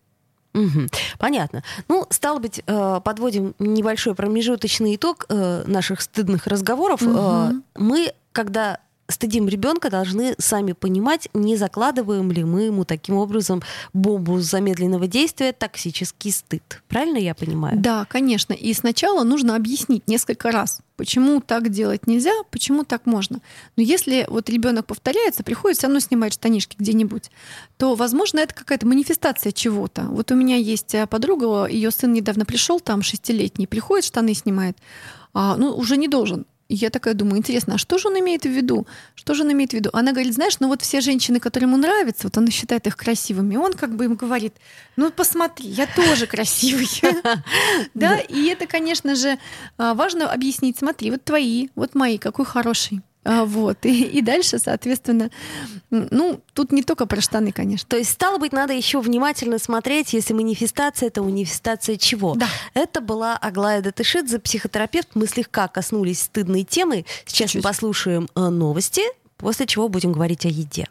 Мгм. 0.55 0.89
Понятно. 1.19 1.65
Ну, 1.89 2.07
стало 2.11 2.39
быть, 2.39 2.63
э, 2.65 3.01
подводим 3.05 3.55
небольшой 3.59 4.15
промежуточный 4.15 4.95
итог 4.95 5.27
э, 5.29 5.65
наших 5.67 6.01
стыдных 6.01 6.47
разговоров. 6.47 7.03
Мгм. 7.03 7.65
Мы, 7.75 8.13
когда 8.33 8.79
стыдим 9.15 9.49
ребенка, 9.49 9.91
должны 9.91 10.35
сами 10.39 10.73
понимать, 10.73 11.29
не 11.35 11.57
закладываем 11.57 12.31
ли 12.31 12.45
мы 12.45 12.63
ему 12.63 12.85
таким 12.85 13.17
образом 13.17 13.63
бомбу 13.93 14.41
замедленного 14.41 15.07
действия 15.07 15.53
токсический 15.53 16.33
стыд. 16.33 16.83
Правильно 16.89 17.19
я 17.19 17.35
понимаю? 17.35 17.79
Да, 17.79 18.05
конечно. 18.05 18.53
И 18.53 18.75
сначала 18.75 19.25
нужно 19.25 19.57
объяснить 19.57 20.07
несколько 20.09 20.51
раз, 20.51 20.81
почему 20.97 21.41
так 21.41 21.71
делать 21.71 22.07
нельзя, 22.07 22.33
почему 22.51 22.85
так 22.85 23.07
можно. 23.07 23.41
Но 23.77 23.83
если 23.83 24.27
вот 24.29 24.51
ребенок 24.51 24.87
повторяется, 24.87 25.43
приходит 25.43 25.79
все 25.79 25.87
равно 25.87 26.01
снимать 26.01 26.35
штанишки 26.35 26.77
где-нибудь, 26.79 27.31
то, 27.79 27.95
возможно, 27.95 28.41
это 28.41 28.55
какая-то 28.55 28.87
манифестация 28.87 29.53
чего-то. 29.53 30.03
Вот 30.03 30.31
у 30.31 30.35
меня 30.35 30.57
есть 30.57 30.95
э, 30.95 31.07
подруга, 31.07 31.67
ее 31.67 31.91
сын 31.91 32.13
недавно 32.13 32.45
пришел, 32.45 32.81
там 32.81 33.03
шестилетний, 33.03 33.67
приходит, 33.67 34.05
штаны 34.05 34.35
снимает, 34.35 34.77
а, 35.33 35.57
ну 35.57 35.77
уже 35.77 35.97
не 35.97 36.09
должен. 36.09 36.47
И 36.69 36.75
я 36.75 36.91
такая 36.91 37.15
думаю, 37.15 37.39
интересно, 37.39 37.75
а 37.75 37.79
что 37.79 37.99
же 37.99 38.09
он 38.09 38.19
имеет 38.19 38.43
в 38.45 38.49
виду? 38.49 38.87
Что 39.15 39.35
же 39.35 39.43
он 39.43 39.53
имеет 39.53 39.71
в 39.71 39.75
виду? 39.75 39.91
Она 39.93 40.13
говорит, 40.13 40.35
знаешь, 40.35 40.59
ну 40.61 40.69
вот 40.69 40.83
все 40.83 41.01
женщины, 41.01 41.39
которые 41.39 41.69
ему 41.69 41.77
нравятся, 41.77 42.25
вот 42.25 42.39
он 42.39 42.51
считает 42.51 42.87
их 42.87 42.97
красивыми, 42.97 43.57
он 43.57 43.75
как 43.75 43.95
бы 43.97 44.05
им 44.05 44.15
говорит, 44.15 44.55
ну 44.97 45.11
посмотри, 45.11 45.69
я 45.69 45.87
тоже 45.87 46.27
красивый. 46.27 46.89
Да, 47.95 48.19
и 48.19 48.47
это, 48.47 48.67
конечно 48.67 49.15
же, 49.15 49.39
а, 49.79 49.95
важно 49.95 50.31
объяснить, 50.33 50.79
смотри, 50.79 51.11
вот 51.11 51.25
твои, 51.25 51.69
вот 51.75 51.95
мои, 51.95 52.19
какой 52.19 52.45
хороший. 52.45 53.03
А, 53.25 53.45
Вот. 53.45 53.85
И, 53.87 54.05
и 54.05 54.23
дальше, 54.23 54.59
соответственно, 54.59 55.31
ну, 55.91 56.41
тут 56.53 56.73
не 56.73 56.83
только 56.83 57.07
про 57.07 57.21
штаны, 57.21 57.53
конечно. 57.53 57.89
То 57.89 57.97
есть, 57.97 58.11
стало 58.11 58.39
быть, 58.39 58.53
надо 58.53 58.73
еще 58.73 59.01
внимательно 59.01 59.59
смотреть, 59.59 60.13
если 60.13 60.35
манифестация, 60.35 61.09
это 61.09 61.23
манифестация 61.23 61.97
чего? 61.97 62.35
Да. 62.35 62.49
Это 62.75 63.01
была 63.01 63.37
Аглая 63.37 63.81
Датышидзе, 63.81 64.39
психотерапевт. 64.39 65.09
Мы 65.15 65.27
слегка 65.27 65.69
коснулись 65.69 66.23
стыдной 66.23 66.65
темы. 66.65 67.05
Сейчас 67.25 67.51
Чуть-чуть. 67.51 67.65
мы 67.65 67.71
послушаем 67.71 68.29
э, 68.35 68.49
новости, 68.49 69.03
после 69.37 69.67
чего 69.67 69.89
будем 69.89 70.13
говорить 70.13 70.45
о 70.45 70.49
еде. 70.49 70.87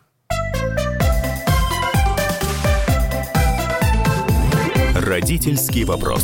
Родительский 4.95 5.83
вопрос. 5.83 6.23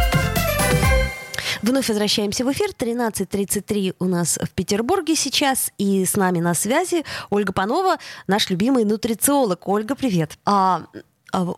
Вновь 1.61 1.89
возвращаемся 1.89 2.43
в 2.43 2.51
эфир. 2.51 2.71
13.33 2.71 3.95
у 3.99 4.05
нас 4.05 4.39
в 4.41 4.49
Петербурге 4.51 5.15
сейчас. 5.15 5.71
И 5.77 6.05
с 6.05 6.15
нами 6.15 6.39
на 6.39 6.55
связи 6.55 7.05
Ольга 7.29 7.53
Панова, 7.53 7.97
наш 8.25 8.49
любимый 8.49 8.83
нутрициолог. 8.83 9.67
Ольга, 9.67 9.93
привет. 9.95 10.39
А, 10.43 10.87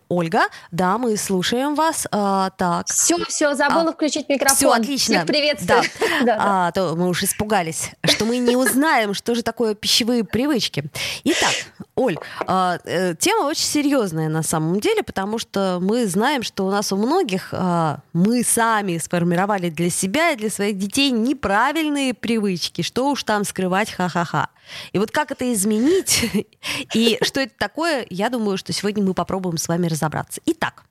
Ольга, 0.08 0.42
да, 0.70 0.98
мы 0.98 1.16
слушаем 1.16 1.74
вас. 1.74 2.06
А, 2.10 2.50
так. 2.50 2.86
Все, 2.88 3.16
все, 3.26 3.54
забыла 3.54 3.90
А, 3.90 3.92
включить 3.92 4.28
микрофон. 4.28 4.56
Все 4.56 4.70
отлично. 4.70 5.14
Всех 5.16 5.26
приветствую. 5.26 5.82
Да. 5.82 5.84
Да, 6.24 6.36
да. 6.36 6.36
А, 6.38 6.72
то 6.72 6.94
мы 6.94 7.08
уж 7.08 7.22
испугались, 7.24 7.90
что 8.04 8.24
мы 8.24 8.38
не 8.38 8.56
узнаем, 8.56 9.14
что 9.14 9.34
же 9.34 9.42
такое 9.42 9.74
пищевые 9.74 10.22
привычки. 10.22 10.84
Итак, 11.24 11.52
Оль, 11.96 12.16
а, 12.46 12.78
э, 12.84 13.14
тема 13.18 13.46
очень 13.46 13.64
серьезная 13.64 14.28
на 14.28 14.42
самом 14.42 14.80
деле, 14.80 15.02
потому 15.02 15.38
что 15.38 15.78
мы 15.80 16.06
знаем, 16.06 16.42
что 16.42 16.66
у 16.66 16.70
нас 16.70 16.92
у 16.92 16.96
многих 16.96 17.48
а, 17.52 17.98
мы 18.12 18.44
сами 18.44 18.98
сформировали 18.98 19.70
для 19.70 19.90
себя 19.90 20.32
и 20.32 20.36
для 20.36 20.50
своих 20.50 20.78
детей 20.78 21.10
неправильные 21.10 22.14
привычки. 22.14 22.82
Что 22.82 23.10
уж 23.10 23.24
там 23.24 23.44
скрывать, 23.44 23.90
ха-ха-ха. 23.90 24.48
И 24.92 24.98
вот 24.98 25.10
как 25.10 25.30
это 25.30 25.52
изменить 25.52 26.24
и 26.94 27.18
что 27.22 27.40
это 27.40 27.52
такое, 27.58 28.06
я 28.10 28.28
думаю, 28.30 28.56
что 28.56 28.72
сегодня 28.72 29.02
мы 29.02 29.14
попробуем 29.14 29.58
с 29.64 29.68
вами 29.68 29.86
разобраться. 29.86 30.40
Итак, 30.46 30.84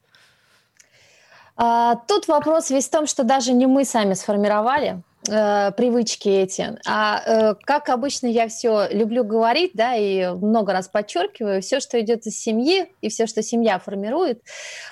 А, 1.56 1.96
Тут 2.08 2.28
вопрос 2.28 2.72
весь 2.72 2.88
в 2.88 2.92
том, 2.92 3.06
что 3.06 3.24
даже 3.24 3.54
не 3.54 3.68
мы 3.68 3.86
сами 3.86 4.16
сформировали 4.16 5.04
э, 5.30 5.72
привычки 5.78 6.28
эти. 6.28 6.80
А 6.88 7.22
э, 7.24 7.56
как 7.64 7.90
обычно 7.90 8.26
я 8.26 8.48
все 8.48 8.88
люблю 8.90 9.24
говорить, 9.24 9.72
да, 9.76 9.96
и 9.96 10.34
много 10.34 10.74
раз 10.74 10.88
подчеркиваю, 10.88 11.62
все, 11.62 11.80
что 11.80 12.02
идет 12.02 12.26
из 12.26 12.40
семьи 12.42 12.92
и 13.02 13.10
все, 13.10 13.28
что 13.28 13.44
семья 13.44 13.78
формирует, 13.78 14.42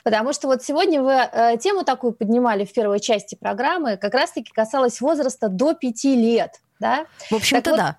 потому 0.04 0.34
что 0.34 0.48
вот 0.48 0.64
сегодня 0.64 1.02
вы 1.02 1.14
э, 1.14 1.58
тему 1.58 1.84
такую 1.84 2.14
поднимали 2.14 2.64
в 2.66 2.72
первой 2.72 3.00
части 3.00 3.34
программы, 3.34 3.98
как 3.98 4.14
раз-таки 4.14 4.52
касалась 4.54 5.02
возраста 5.02 5.50
до 5.50 5.74
5 5.74 6.04
лет, 6.04 6.62
да. 6.80 7.08
в 7.32 7.36
общем-то, 7.36 7.72
вот, 7.72 7.78
да. 7.78 7.98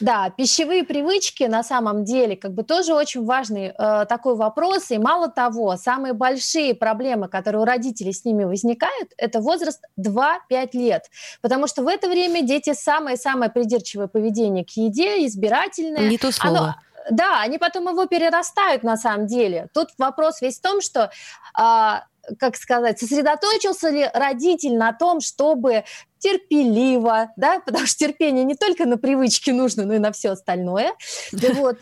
Да, 0.00 0.30
пищевые 0.30 0.84
привычки 0.84 1.44
на 1.44 1.62
самом 1.62 2.04
деле 2.04 2.36
как 2.36 2.52
бы 2.52 2.62
тоже 2.62 2.94
очень 2.94 3.24
важный 3.24 3.72
э, 3.76 4.06
такой 4.08 4.34
вопрос. 4.34 4.90
И 4.90 4.98
мало 4.98 5.28
того, 5.28 5.76
самые 5.76 6.12
большие 6.12 6.74
проблемы, 6.74 7.28
которые 7.28 7.62
у 7.62 7.64
родителей 7.64 8.12
с 8.12 8.24
ними 8.24 8.44
возникают, 8.44 9.10
это 9.16 9.40
возраст 9.40 9.82
2-5 9.98 10.70
лет. 10.72 11.10
Потому 11.40 11.66
что 11.66 11.82
в 11.82 11.88
это 11.88 12.08
время 12.08 12.42
дети 12.42 12.72
самое-самое 12.74 13.50
придирчивое 13.50 14.06
поведение 14.06 14.64
к 14.64 14.70
еде, 14.70 15.26
избирательное. 15.26 16.08
Не 16.08 16.18
то 16.18 16.32
слово. 16.32 16.58
Оно- 16.58 16.74
да, 17.10 17.40
они 17.40 17.58
потом 17.58 17.88
его 17.88 18.06
перерастают 18.06 18.82
на 18.82 18.96
самом 18.96 19.26
деле. 19.26 19.68
Тут 19.74 19.88
вопрос 19.98 20.40
весь 20.40 20.58
в 20.58 20.62
том, 20.62 20.80
что, 20.80 21.10
а, 21.54 22.04
как 22.38 22.56
сказать, 22.56 23.00
сосредоточился 23.00 23.90
ли 23.90 24.08
родитель 24.14 24.76
на 24.76 24.92
том, 24.92 25.20
чтобы 25.20 25.84
терпеливо, 26.22 27.32
да, 27.36 27.60
потому 27.66 27.86
что 27.86 27.98
терпение 27.98 28.44
не 28.44 28.54
только 28.54 28.86
на 28.86 28.96
привычки 28.96 29.50
нужно, 29.50 29.84
но 29.84 29.94
и 29.94 29.98
на 29.98 30.12
все 30.12 30.30
остальное. 30.30 30.92
Да 31.32 31.48
Вот, 31.62 31.78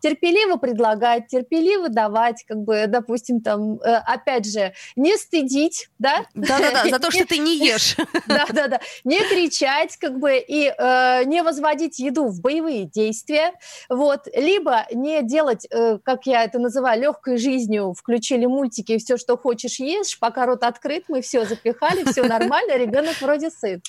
терпеливо 0.00 0.56
предлагать, 0.56 1.26
терпеливо 1.26 1.88
давать, 1.88 2.44
как 2.46 2.58
бы, 2.58 2.84
допустим, 2.86 3.40
там, 3.40 3.78
э, 3.80 3.96
опять 4.06 4.50
же, 4.50 4.72
не 4.96 5.16
стыдить, 5.16 5.90
да? 5.98 6.24
Да-да-да, 6.34 6.84
за 6.90 6.98
то, 6.98 7.10
что 7.10 7.26
ты 7.26 7.38
не 7.38 7.58
ешь. 7.58 7.96
Да-да-да. 8.26 8.80
Не 9.04 9.18
кричать, 9.18 9.96
как 9.96 10.18
бы, 10.18 10.36
и 10.36 10.66
э, 10.66 11.24
не 11.24 11.42
возводить 11.42 11.98
еду 11.98 12.26
в 12.26 12.40
боевые 12.40 12.84
действия. 12.84 13.52
Вот. 13.88 14.28
Либо 14.34 14.86
не 14.92 15.22
делать, 15.22 15.66
э, 15.70 15.98
как 16.02 16.26
я 16.26 16.44
это 16.44 16.58
называю, 16.58 17.00
легкой 17.00 17.36
жизнью, 17.38 17.94
включили 17.98 18.46
мультики, 18.46 18.98
все, 18.98 19.16
что 19.16 19.36
хочешь, 19.36 19.78
ешь, 19.78 20.18
пока 20.18 20.46
рот 20.46 20.62
открыт, 20.62 21.04
мы 21.08 21.22
все 21.22 21.44
запихали, 21.44 22.04
все 22.10 22.22
нормально, 22.24 22.76
ребенок 22.76 23.20
вроде 23.20 23.50
сыт. 23.62 23.82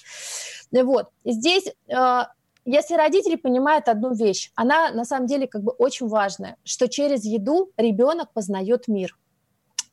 Вот. 0.71 1.09
Здесь 1.25 1.65
э, 1.87 2.21
если 2.65 2.95
родители 2.95 3.35
понимают 3.35 3.89
одну 3.89 4.13
вещь, 4.13 4.51
она 4.55 4.91
на 4.91 5.05
самом 5.05 5.27
деле 5.27 5.47
как 5.47 5.63
бы 5.63 5.71
очень 5.71 6.07
важная, 6.07 6.55
что 6.63 6.87
через 6.87 7.25
еду 7.25 7.71
ребенок 7.77 8.31
познает 8.33 8.87
мир. 8.87 9.17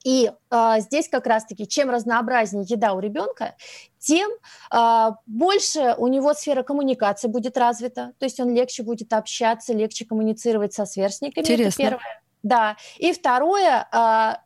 И 0.03 0.31
э, 0.51 0.75
здесь 0.79 1.09
как 1.09 1.27
раз-таки, 1.27 1.67
чем 1.67 1.91
разнообразнее 1.91 2.65
еда 2.67 2.95
у 2.95 3.01
ребенка, 3.01 3.55
тем 3.99 4.31
э, 4.75 5.11
больше 5.27 5.95
у 5.99 6.07
него 6.07 6.33
сфера 6.33 6.63
коммуникации 6.63 7.29
будет 7.29 7.59
развита, 7.59 8.13
то 8.19 8.25
есть 8.25 8.41
он 8.41 8.55
легче 8.55 8.83
будет 8.83 9.13
общаться, 9.13 9.75
легче 9.75 10.07
коммуницировать 10.07 10.73
со 10.73 10.87
сверстниками. 10.87 11.45
Это 11.45 11.53
Интересно. 11.53 11.83
первое. 11.83 12.23
Да. 12.43 12.77
И 12.97 13.13
второе, 13.13 13.87
э, 13.93 14.37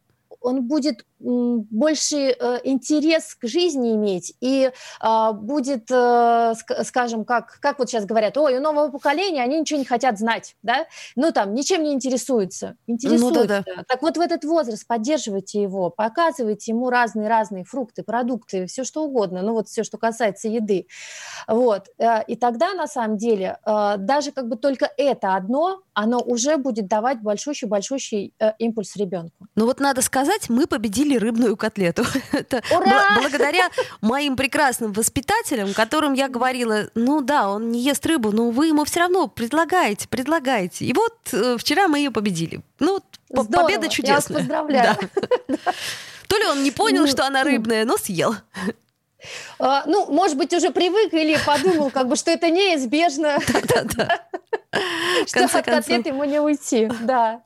он 0.41 0.67
будет 0.67 1.07
больше 1.25 2.17
э, 2.39 2.61
интерес 2.65 3.35
к 3.35 3.47
жизни 3.47 3.95
иметь 3.95 4.35
и 4.41 4.71
э, 5.03 5.33
будет, 5.33 5.91
э, 5.91 5.95
ск- 5.95 6.85
скажем, 6.85 7.25
как, 7.25 7.59
как 7.61 7.79
вот 7.79 7.89
сейчас 7.89 8.05
говорят, 8.05 8.37
ой, 8.37 8.59
у 8.59 8.61
нового 8.61 8.91
поколения 8.91 9.43
они 9.43 9.61
ничего 9.61 9.79
не 9.79 9.85
хотят 9.87 10.19
знать, 10.19 10.57
да, 10.63 10.87
ну 11.17 11.33
там, 11.33 11.55
ничем 11.55 11.83
не 11.83 11.93
интересуются, 11.95 12.77
интересуются. 12.87 13.65
да-да. 13.67 13.85
Так 13.89 14.03
вот 14.03 14.17
в 14.17 14.21
этот 14.21 14.45
возраст 14.45 14.87
поддерживайте 14.87 15.63
его, 15.63 15.89
показывайте 15.91 16.73
ему 16.73 16.91
разные-разные 16.91 17.65
фрукты, 17.65 18.03
продукты, 18.03 18.67
все 18.67 18.85
что 18.85 19.05
угодно, 19.05 19.43
ну 19.43 19.55
вот 19.55 19.69
все, 19.69 19.83
что 19.83 19.97
касается 19.97 20.49
еды. 20.49 20.87
Вот. 21.49 21.89
Э, 21.99 22.23
И 22.27 22.37
тогда, 22.37 22.75
на 22.75 22.87
самом 22.87 23.17
деле, 23.17 23.59
даже 23.65 24.31
как 24.33 24.49
бы 24.49 24.57
только 24.57 24.91
это 24.97 25.35
одно, 25.37 25.81
оно 25.95 26.19
уже 26.21 26.57
будет 26.57 26.87
давать 26.89 27.21
большущий-большущий 27.23 28.35
импульс 28.59 28.97
ребенку. 28.97 29.47
Ну 29.55 29.67
вот 29.67 29.81
надо 29.81 30.03
сказать, 30.03 30.49
мы 30.51 30.67
победили 30.67 31.14
рыбную 31.19 31.57
котлету. 31.57 32.05
Это 32.33 32.63
Ура! 32.71 33.17
бл- 33.17 33.21
благодаря 33.23 33.69
моим 34.01 34.37
прекрасным 34.37 34.93
воспитателям, 34.93 35.73
которым 35.75 36.13
я 36.15 36.29
говорила, 36.29 36.89
ну 36.95 37.21
да, 37.21 37.49
он 37.49 37.71
не 37.71 37.81
ест 37.81 38.05
рыбу, 38.07 38.33
но 38.33 38.51
вы 38.51 38.69
ему 38.69 38.85
все 38.85 39.01
равно 39.01 39.29
предлагаете, 39.29 40.09
предлагаете. 40.09 40.85
И 40.85 40.93
вот 40.93 41.15
э, 41.33 41.57
вчера 41.59 41.89
мы 41.89 41.99
ее 41.99 42.11
победили. 42.11 42.61
Ну, 42.81 43.01
Здорово, 43.31 43.67
победа 43.67 43.83
я 43.83 43.87
вас 43.89 43.95
чудесная. 43.95 44.39
поздравляю. 44.39 44.97
Да. 45.49 45.57
То 46.29 46.39
ли 46.39 46.47
он 46.47 46.63
не 46.63 46.71
понял, 46.71 47.03
Ну, 47.03 47.07
что 47.09 47.27
она 47.27 47.45
рыбная, 47.45 47.85
но 47.85 47.97
съел. 47.97 48.35
А, 49.59 49.85
Ну, 49.87 50.07
может 50.13 50.37
быть, 50.37 50.53
уже 50.53 50.71
привык 50.71 51.13
или 51.15 51.39
подумал, 51.47 51.91
как 51.91 52.09
бы, 52.09 52.17
что 52.17 52.31
это 52.31 52.51
неизбежно, 52.51 53.39
В 55.25 55.29
что 55.29 55.45
от 55.45 55.65
котлет 55.65 56.07
ему 56.07 56.25
не 56.25 56.41
уйти. 56.41 56.91
Да. 57.03 57.43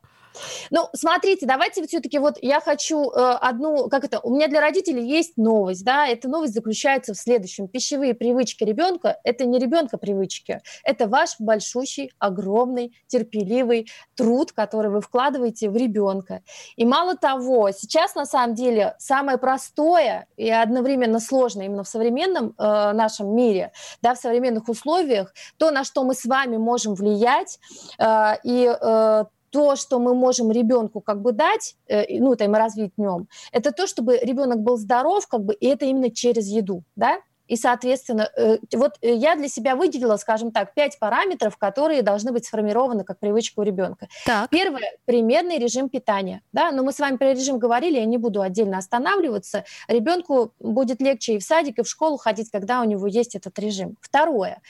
Ну, 0.70 0.88
смотрите, 0.94 1.46
давайте 1.46 1.87
все-таки 1.87 2.18
вот 2.18 2.38
я 2.42 2.61
хочу 2.61 3.11
э, 3.11 3.14
одну, 3.14 3.88
как 3.88 4.05
это, 4.05 4.20
у 4.20 4.35
меня 4.35 4.48
для 4.48 4.61
родителей 4.61 5.07
есть 5.07 5.37
новость, 5.37 5.85
да, 5.85 6.07
эта 6.07 6.29
новость 6.29 6.55
заключается 6.55 7.14
в 7.14 7.16
следующем. 7.16 7.68
Пищевые 7.68 8.14
привычки 8.14 8.64
ребенка– 8.64 9.18
это 9.24 9.44
не 9.44 9.59
ребенка 9.59 9.98
привычки, 9.98 10.61
это 10.83 11.07
ваш 11.07 11.37
большущий, 11.38 12.12
огромный, 12.18 12.94
терпеливый 13.07 13.88
труд, 14.14 14.53
который 14.53 14.90
вы 14.90 15.01
вкладываете 15.01 15.70
в 15.70 15.77
ребенка. 15.77 16.42
И 16.77 16.85
мало 16.85 17.16
того, 17.16 17.70
сейчас 17.70 18.14
на 18.14 18.27
самом 18.27 18.55
деле 18.55 18.94
самое 18.98 19.38
простое 19.38 20.27
и 20.37 20.51
одновременно 20.51 21.20
сложное 21.20 21.66
именно 21.66 21.85
в 21.85 21.88
современном 21.88 22.55
э, 22.59 22.92
нашем 22.92 23.35
мире, 23.35 23.72
да, 24.03 24.14
в 24.14 24.18
современных 24.18 24.68
условиях, 24.68 25.33
то, 25.57 25.70
на 25.70 25.85
что 25.85 26.05
мы 26.05 26.14
с 26.14 26.24
вами 26.24 26.57
можем 26.57 26.94
влиять, 26.94 27.59
э, 27.98 28.35
и 28.44 28.66
э, 28.68 29.24
то, 29.50 29.76
что 29.76 29.98
мы 29.98 30.14
можем 30.14 30.50
ребенку 30.50 31.00
как 31.00 31.22
бы 31.22 31.32
дать, 31.32 31.76
э, 31.87 32.18
ну, 32.18 32.37
там, 32.37 32.54
развить 32.54 32.92
в 32.96 33.00
нем, 33.00 33.28
это 33.52 33.72
то, 33.72 33.87
чтобы 33.87 34.18
ребенок 34.18 34.61
был 34.61 34.76
здоров, 34.76 35.26
как 35.26 35.44
бы, 35.44 35.54
и 35.54 35.66
это 35.66 35.84
именно 35.84 36.11
через 36.11 36.48
еду, 36.48 36.82
да, 36.96 37.18
и, 37.46 37.56
соответственно, 37.56 38.28
э, 38.37 38.58
вот 38.74 38.98
э, 39.00 39.14
я 39.14 39.34
для 39.34 39.48
себя 39.48 39.74
выделила, 39.74 40.16
скажем 40.16 40.52
так, 40.52 40.74
пять 40.74 40.98
параметров, 40.98 41.56
которые 41.56 42.02
должны 42.02 42.30
быть 42.30 42.44
сформированы 42.44 43.04
как 43.04 43.18
привычка 43.18 43.61
у 43.61 43.62
ребенка. 43.62 44.08
Так. 44.26 44.50
Первое– 44.50 44.92
примерный 45.06 45.58
режим 45.58 45.88
питания. 45.88 46.42
Да? 46.52 46.72
Но 46.72 46.82
мы 46.82 46.92
с 46.92 46.98
вами 46.98 47.16
про 47.16 47.32
режим 47.32 47.58
говорили, 47.58 47.98
я 47.98 48.04
не 48.04 48.18
буду 48.18 48.42
отдельно 48.42 48.76
останавливаться. 48.76 49.64
Ребенку 49.88 50.52
будет 50.61 51.00
легче 51.00 51.37
и 51.37 51.38
в 51.38 51.42
садик, 51.42 51.78
и 51.78 51.82
в 51.82 51.88
школу 51.88 52.18
ходить, 52.18 52.50
когда 52.50 52.82
у 52.82 52.84
него 52.84 53.06
есть 53.06 53.34
этот 53.34 53.58
режим. 53.58 53.96
Второе 54.02 54.61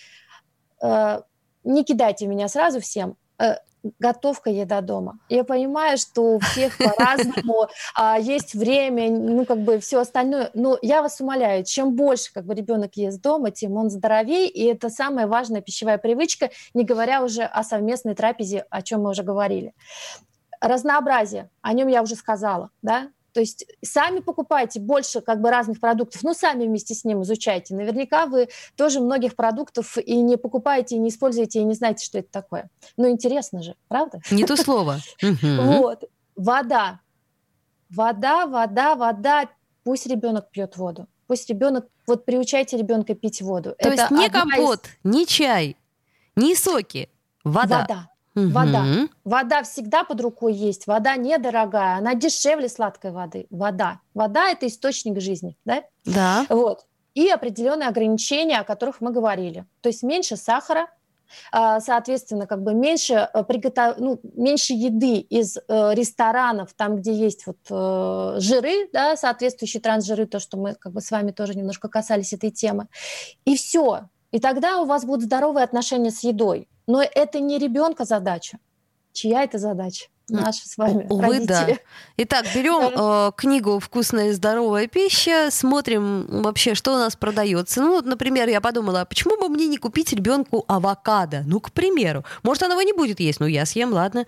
не 1.69 1.85
кидайте 1.85 2.27
меня 2.27 2.49
сразу 2.49 2.81
всем. 2.81 3.17
Готовка 3.99 4.51
еда 4.51 4.81
дома. 4.81 5.19
Я 5.29 5.45
понимаю, 5.45 5.99
что 5.99 6.37
у 6.37 6.39
всех 6.41 6.77
по-разному 6.79 7.69
а, 7.95 8.19
есть 8.19 8.55
время, 8.55 9.11
ну 9.11 9.45
как 9.45 9.59
бы 9.59 9.79
все 9.79 10.01
остальное. 10.01 10.51
Но 10.55 10.79
я 10.83 11.03
вас 11.03 11.21
умоляю, 11.21 11.65
чем 11.65 11.95
больше 11.95 12.33
как 12.33 12.45
бы 12.45 12.55
ребенок 12.55 12.97
ест 12.97 13.21
дома, 13.21 13.51
тем 13.51 13.77
он 13.77 13.91
здоровее, 13.91 14.49
и 14.49 14.65
это 14.65 14.91
самая 14.91 15.27
важная 15.27 15.61
пищевая 15.61 15.99
привычка, 15.99 16.51
не 16.75 16.85
говоря 16.85 17.23
уже 17.23 17.43
о 17.43 17.63
совместной 17.63 18.15
трапезе, 18.15 18.67
о 18.71 18.83
чем 18.83 19.03
мы 19.03 19.11
уже 19.11 19.23
говорили. 19.23 19.75
Разнообразие, 20.61 21.51
о 21.63 21.73
нем 21.73 21.89
я 21.89 22.03
уже 22.03 22.17
сказала, 22.17 22.71
да. 22.83 23.11
То 23.39 23.43
есть 23.43 23.67
сами 23.85 24.19
покупайте 24.19 24.81
больше 24.81 25.21
как 25.21 25.41
бы 25.41 25.49
разных 25.49 25.79
продуктов, 25.79 26.25
ну 26.25 26.35
сами 26.35 26.67
вместе 26.67 26.93
с 26.93 27.05
ним 27.05 27.23
изучайте. 27.23 27.73
Наверняка 27.73 28.27
вы 28.27 28.49
тоже 28.75 28.99
многих 28.99 29.37
продуктов 29.37 29.97
и 29.97 30.17
не 30.23 30.37
покупаете, 30.37 30.97
и 30.97 30.99
не 30.99 31.11
используете, 31.11 31.61
и 31.61 31.63
не 31.63 31.75
знаете, 31.75 32.05
что 32.05 32.19
это 32.19 32.29
такое. 32.33 32.69
Ну 32.97 33.09
интересно 33.09 33.63
же, 33.63 33.77
правда? 33.87 34.21
Не 34.33 34.43
то 34.45 34.57
слово. 34.57 34.99
Вот. 35.41 36.03
Вода. 36.35 36.99
Вода, 37.91 38.49
вода, 38.49 38.97
вода. 38.97 39.49
Пусть 39.85 40.09
ребенок 40.09 40.51
пьет 40.51 40.77
воду. 40.77 41.07
Пусть 41.29 41.49
ребенок, 41.49 41.87
вот 42.09 42.25
приучайте 42.25 42.77
ребенка 42.77 43.15
пить 43.15 43.41
воду. 43.41 43.77
То 43.79 43.89
Это 43.89 44.03
есть 44.03 44.11
не 44.11 44.27
одна 44.27 44.41
из- 44.41 44.57
компот, 44.57 44.87
не 45.05 45.27
чай, 45.27 45.77
не 46.35 46.57
соки, 46.57 47.09
вода. 47.45 47.83
Вода. 47.83 48.11
Угу. 48.47 48.53
Вода. 48.53 48.85
Вода 49.25 49.63
всегда 49.63 50.05
под 50.05 50.21
рукой 50.21 50.55
есть. 50.55 50.87
Вода 50.87 51.17
недорогая, 51.17 51.97
она 51.97 52.15
дешевле 52.15 52.69
сладкой 52.69 53.13
воды. 53.13 53.47
Вода. 53.51 54.01
Вода– 54.15 54.49
это 54.51 54.67
источник 54.67 55.21
жизни, 55.21 55.57
да? 55.65 55.83
Да. 56.05 56.47
Вот. 56.49 56.87
И 57.15 57.29
определенные 57.29 57.89
ограничения, 57.89 58.59
о 58.59 58.65
которых 58.65 59.01
мы 59.01 59.11
говорили. 59.11 59.67
То 59.81 59.89
есть 59.89 60.03
меньше 60.03 60.37
сахара, 60.37 60.89
а, 61.53 61.81
соответственно, 61.81 62.47
как 62.47 62.63
бы 62.63 62.75
меньше, 62.75 63.29
э, 63.33 63.45
приготов... 63.45 63.99
ну, 63.99 64.21
меньше 64.35 64.73
еды 64.73 65.19
из 65.19 65.57
э, 65.57 65.61
ресторанов, 65.95 66.73
там, 66.75 66.97
где 66.97 67.13
есть 67.13 67.47
вот 67.47 67.59
э, 67.71 68.41
жиры, 68.41 68.89
да, 68.93 69.17
соответствующие 69.17 69.81
трансжиры, 69.81 70.27
то, 70.27 70.39
что 70.39 70.57
мы 70.57 70.75
как 70.75 70.93
бы 70.93 71.01
с 71.01 71.11
вами 71.11 71.33
тоже 71.33 71.55
немножко 71.55 71.89
касались 71.89 72.33
этой 72.33 72.51
темы. 72.51 72.89
И 73.45 73.57
все. 73.57 74.09
И 74.31 74.41
тогда 74.41 74.81
у 74.81 74.85
вас 74.85 75.05
будут 75.05 75.25
здоровые 75.25 75.65
отношения 75.65 76.11
с 76.11 76.23
едой. 76.23 76.69
Но 76.89 77.03
это 77.03 77.39
не 77.39 77.59
ребенка 77.59 78.05
задача. 78.05 78.59
Чья 79.13 79.45
это 79.45 79.59
задача? 79.59 80.07
Наша 80.31 80.69
с 80.69 80.77
вами, 80.77 81.07
Увы, 81.09 81.23
родители. 81.23 81.47
да. 81.47 81.79
Итак, 82.19 82.47
берем 82.55 82.93
э, 82.95 83.33
книгу 83.37 83.79
«Вкусная 83.79 84.29
и 84.29 84.33
здоровая 84.33 84.87
пища», 84.87 85.49
смотрим 85.51 86.27
вообще, 86.43 86.75
что 86.75 86.95
у 86.95 86.97
нас 86.97 87.17
продается. 87.17 87.81
Ну, 87.81 87.93
вот, 87.93 88.05
например, 88.05 88.49
я 88.49 88.61
подумала, 88.61 89.03
а 89.03 89.05
почему 89.05 89.39
бы 89.39 89.49
мне 89.49 89.67
не 89.69 89.79
купить 89.79 90.13
ребенку 90.13 90.65
авокадо? 90.67 91.45
Ну, 91.47 91.61
к 91.61 91.73
примеру. 91.73 92.25
Может, 92.43 92.65
она 92.65 92.75
его 92.75 92.83
не 92.83 92.93
будет 92.93 93.21
есть, 93.21 93.41
ну, 93.41 93.47
я 93.47 93.65
съем, 93.65 93.93
ладно. 93.93 94.27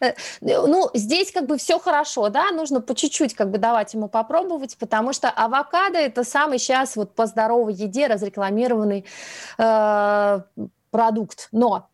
Э, 0.00 0.14
ну, 0.40 0.90
здесь 0.94 1.32
как 1.32 1.46
бы 1.46 1.58
все 1.58 1.78
хорошо, 1.78 2.30
да, 2.30 2.50
нужно 2.50 2.80
по 2.80 2.94
чуть-чуть 2.94 3.34
как 3.34 3.50
бы 3.50 3.58
давать 3.58 3.92
ему 3.92 4.08
попробовать, 4.08 4.76
потому 4.78 5.12
что 5.12 5.28
авокадо 5.28 5.98
это 5.98 6.24
самый 6.24 6.58
сейчас 6.58 6.96
вот 6.96 7.14
по 7.14 7.26
здоровой 7.26 7.74
еде 7.74 8.06
разрекламированный 8.06 9.04
э, 9.58 10.40
продукт. 10.90 11.48
Но 11.52 11.89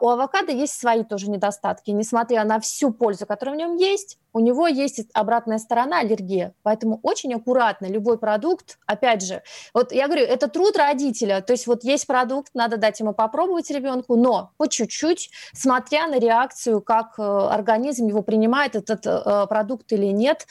у 0.00 0.08
авокадо 0.08 0.52
есть 0.52 0.78
свои 0.78 1.04
тоже 1.04 1.30
недостатки. 1.30 1.90
Несмотря 1.90 2.44
на 2.44 2.58
всю 2.60 2.92
пользу, 2.92 3.26
которая 3.26 3.54
в 3.54 3.58
нем 3.58 3.76
есть, 3.76 4.18
у 4.32 4.40
него 4.40 4.66
есть 4.66 5.00
обратная 5.14 5.58
сторона 5.58 6.00
аллергия. 6.00 6.54
Поэтому 6.62 7.00
очень 7.02 7.34
аккуратно 7.34 7.86
любой 7.86 8.18
продукт, 8.18 8.78
опять 8.86 9.22
же, 9.24 9.42
вот 9.74 9.92
я 9.92 10.06
говорю, 10.06 10.24
это 10.24 10.48
труд 10.48 10.76
родителя. 10.76 11.40
То 11.40 11.52
есть 11.52 11.66
вот 11.66 11.84
есть 11.84 12.06
продукт, 12.06 12.50
надо 12.54 12.76
дать 12.76 13.00
ему 13.00 13.14
попробовать 13.14 13.70
ребенку, 13.70 14.16
но 14.16 14.52
по 14.56 14.68
чуть-чуть, 14.68 15.30
смотря 15.52 16.06
на 16.06 16.18
реакцию, 16.18 16.80
как 16.82 17.18
э, 17.18 17.22
организм 17.22 18.06
его 18.06 18.22
принимает, 18.22 18.76
этот 18.76 19.06
э, 19.06 19.46
продукт 19.48 19.92
или 19.92 20.06
нет, 20.06 20.46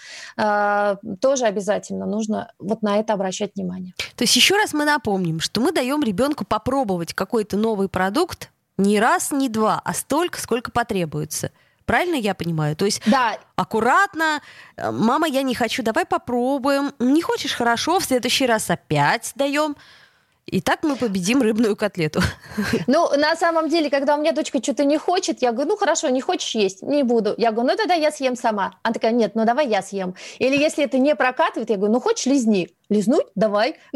тоже 1.22 1.46
обязательно 1.46 2.06
нужно 2.06 2.52
вот 2.60 2.82
на 2.82 2.98
это 2.98 3.14
обращать 3.14 3.56
внимание. 3.56 3.94
То 4.16 4.24
есть 4.24 4.36
еще 4.36 4.56
раз 4.56 4.74
мы 4.74 4.86
напомним, 4.86 5.40
что 5.40 5.62
мы 5.62 5.72
даем 5.72 6.04
ребенку 6.04 6.46
попробовать 6.46 7.14
какой-то 7.14 7.58
новый 7.58 7.90
продукт, 7.90 8.52
не 8.78 9.00
раз, 9.00 9.32
не 9.32 9.50
два, 9.50 9.82
а 9.84 9.94
столько, 9.94 10.40
сколько 10.40 10.72
потребуется. 10.72 11.52
Правильно 11.86 12.16
я 12.16 12.36
понимаю? 12.36 12.76
То 12.76 12.86
есть 12.86 13.02
да. 13.06 13.38
аккуратно, 13.56 14.42
э, 14.76 14.92
мама, 14.92 15.28
я 15.28 15.42
не 15.42 15.56
хочу, 15.56 15.84
давай 15.84 16.06
попробуем. 16.06 16.94
Не 17.00 17.22
хочешь, 17.22 17.54
хорошо, 17.54 18.00
в 18.00 18.04
следующий 18.04 18.46
раз 18.46 18.70
опять 18.70 19.32
даем. 19.36 19.78
И 20.50 20.62
так 20.62 20.84
мы 20.84 20.96
победим 20.96 21.42
рыбную 21.42 21.76
котлету. 21.76 22.22
Ну, 22.88 23.10
на 23.18 23.36
самом 23.36 23.68
деле, 23.70 23.90
когда 23.90 24.16
у 24.16 24.20
меня 24.20 24.32
дочка 24.32 24.64
что-то 24.64 24.86
не 24.86 24.98
хочет, 24.98 25.42
я 25.42 25.52
говорю, 25.52 25.72
ну 25.72 25.78
хорошо, 25.78 26.10
не 26.10 26.22
хочешь 26.22 26.56
есть, 26.56 26.82
не 26.82 27.04
буду. 27.04 27.34
Я 27.38 27.52
говорю, 27.52 27.72
ну 27.72 27.76
тогда 27.76 27.96
я 27.96 28.12
съем 28.12 28.36
сама. 28.36 28.76
Она 28.82 28.94
такая, 28.94 29.12
нет, 29.12 29.36
ну 29.36 29.46
давай 29.46 29.68
я 29.68 29.82
съем. 29.82 30.16
Или 30.40 30.58
если 30.58 30.86
это 30.86 30.98
не 30.98 31.16
прокатывает, 31.16 31.70
я 31.70 31.76
говорю, 31.76 31.94
ну 31.94 32.00
хочешь, 32.00 32.26
лизни 32.26 32.70
лизнуть, 32.90 33.28
давай. 33.36 33.76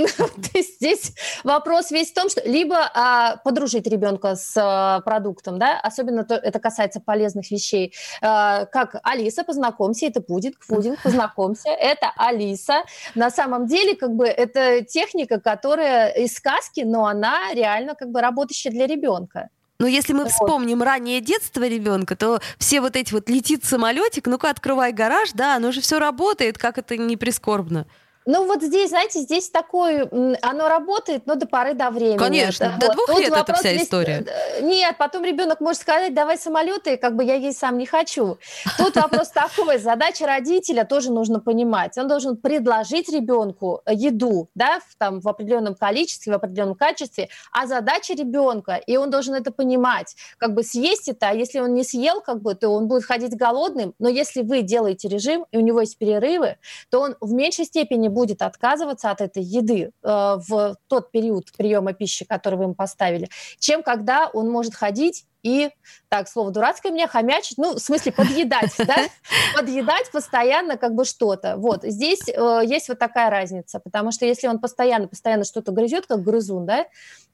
Есть 0.54 0.76
здесь 0.76 1.14
вопрос 1.44 1.92
весь 1.92 2.12
в 2.12 2.14
том, 2.14 2.30
что 2.30 2.42
либо 2.42 2.78
а, 2.94 3.38
подружить 3.38 3.88
ребенка 3.88 4.36
с 4.36 4.54
а, 4.58 5.00
продуктом, 5.02 5.60
да, 5.60 5.80
особенно 5.80 6.24
то, 6.26 6.36
это 6.36 6.60
касается 6.60 7.00
полезных 7.00 7.50
вещей, 7.52 7.94
а, 8.22 8.66
как 8.66 8.96
Алиса, 9.04 9.44
познакомься, 9.44 10.08
это 10.08 10.22
пудинг, 10.22 10.58
пудинг, 10.68 11.02
познакомься, 11.04 11.70
это 11.70 12.12
Алиса. 12.18 12.84
На 13.16 13.30
самом 13.30 13.66
деле, 13.66 13.96
как 13.96 14.14
бы, 14.14 14.26
это 14.26 14.84
техника, 14.84 15.40
которая 15.40 16.10
из 16.12 16.41
сказки, 16.42 16.82
но 16.82 17.06
она 17.06 17.54
реально 17.54 17.94
как 17.96 18.10
бы 18.10 18.22
работающая 18.22 18.72
для 18.72 18.88
ребенка. 18.88 19.50
Но 19.80 19.88
если 19.88 20.14
мы 20.14 20.30
вспомним 20.30 20.84
раннее 20.84 21.22
детство 21.22 21.68
ребенка, 21.68 22.16
то 22.16 22.40
все 22.60 22.82
вот 22.82 22.96
эти 22.96 23.14
вот 23.14 23.30
летит 23.30 23.64
самолетик, 23.66 24.28
ну-ка 24.28 24.50
открывай 24.50 24.92
гараж, 24.92 25.32
да, 25.34 25.56
оно 25.56 25.72
же 25.72 25.82
все 25.82 25.98
работает, 25.98 26.58
как 26.58 26.78
это 26.78 26.98
не 26.98 27.18
прискорбно. 27.18 27.88
Ну 28.26 28.46
вот 28.46 28.62
здесь, 28.62 28.90
знаете, 28.90 29.20
здесь 29.20 29.50
такое, 29.50 30.08
оно 30.42 30.70
работает, 30.70 31.26
но 31.26 31.36
до 31.36 31.48
поры 31.48 31.74
до 31.74 31.90
времени. 31.90 32.18
Конечно, 32.18 32.78
до 32.80 32.88
вот. 32.88 32.96
двух 32.96 33.08
Тут 33.08 33.20
лет 33.20 33.34
это 33.34 33.54
вся 33.54 33.72
здесь... 33.72 33.84
история. 33.84 34.24
Э, 34.28 34.62
нет, 34.62 34.96
потом 35.00 35.24
ребенок 35.24 35.60
может 35.60 35.82
сказать, 35.82 36.14
давай 36.14 36.38
самолеты, 36.38 36.98
как 36.98 37.16
бы 37.16 37.24
я 37.24 37.34
есть 37.36 37.58
сам 37.58 37.80
не 37.80 37.88
хочу. 37.88 38.38
Тут 38.78 38.96
вопрос 38.96 39.30
такой, 39.34 39.80
задача 39.80 40.28
родителя 40.28 40.86
тоже 40.86 41.12
нужно 41.12 41.40
понимать. 41.40 41.98
Он 41.98 42.08
должен 42.08 42.38
предложить 42.38 43.10
ребенку 43.10 43.82
еду, 43.90 44.50
да, 44.54 44.80
в, 44.88 44.96
там, 44.98 45.20
в 45.20 45.28
определенном 45.28 45.74
количестве, 45.74 46.32
в 46.32 46.36
определенном 46.36 46.76
качестве, 46.76 47.30
а 47.52 47.66
задача 47.66 48.14
ребенка, 48.14 48.76
и 48.76 48.98
он 48.98 49.10
должен 49.10 49.34
это 49.34 49.52
понимать, 49.52 50.16
как 50.38 50.54
бы 50.54 50.64
съесть 50.64 51.10
это, 51.10 51.30
а 51.30 51.34
если 51.34 51.60
он 51.60 51.74
не 51.74 51.84
съел, 51.84 52.22
как 52.22 52.42
бы, 52.42 52.54
то 52.54 52.70
он 52.70 52.88
будет 52.88 53.04
ходить 53.04 53.36
голодным, 53.36 53.96
но 53.98 54.10
если 54.10 54.44
вы 54.44 54.62
делаете 54.62 55.08
режим, 55.08 55.46
и 55.52 55.58
у 55.58 55.62
него 55.62 55.82
есть 55.82 55.98
перерывы, 55.98 56.58
то 56.90 57.02
он 57.02 57.16
в 57.20 57.32
меньшей 57.34 57.66
степени 57.66 58.11
будет 58.12 58.42
отказываться 58.42 59.10
от 59.10 59.22
этой 59.22 59.44
еды 59.44 59.92
э, 60.04 60.08
в 60.48 60.76
тот 60.88 61.12
период 61.12 61.52
приема 61.58 61.94
пищи, 61.94 62.26
который 62.26 62.56
вы 62.56 62.66
ему 62.66 62.76
поставили, 62.76 63.30
чем 63.60 63.82
когда 63.84 64.28
он 64.28 64.50
может 64.50 64.76
ходить 64.76 65.26
и, 65.44 65.70
так, 66.10 66.30
слово 66.30 66.52
дурацкое 66.52 66.92
мне, 66.92 67.08
хомячить, 67.08 67.58
ну, 67.58 67.76
в 67.76 67.80
смысле, 67.80 68.12
подъедать, 68.12 68.74
да, 68.78 68.96
подъедать 69.56 70.12
постоянно 70.12 70.78
как 70.78 70.94
бы 70.94 71.04
что-то. 71.04 71.58
Вот, 71.58 71.84
здесь 71.84 72.28
э, 72.28 72.62
есть 72.64 72.90
вот 72.90 73.00
такая 73.00 73.30
разница, 73.30 73.80
потому 73.80 74.12
что 74.12 74.26
если 74.26 74.48
он 74.48 74.60
постоянно-постоянно 74.60 75.44
что-то 75.44 75.72
грызет, 75.72 76.06
как 76.06 76.22
грызун, 76.22 76.66
да, 76.66 76.86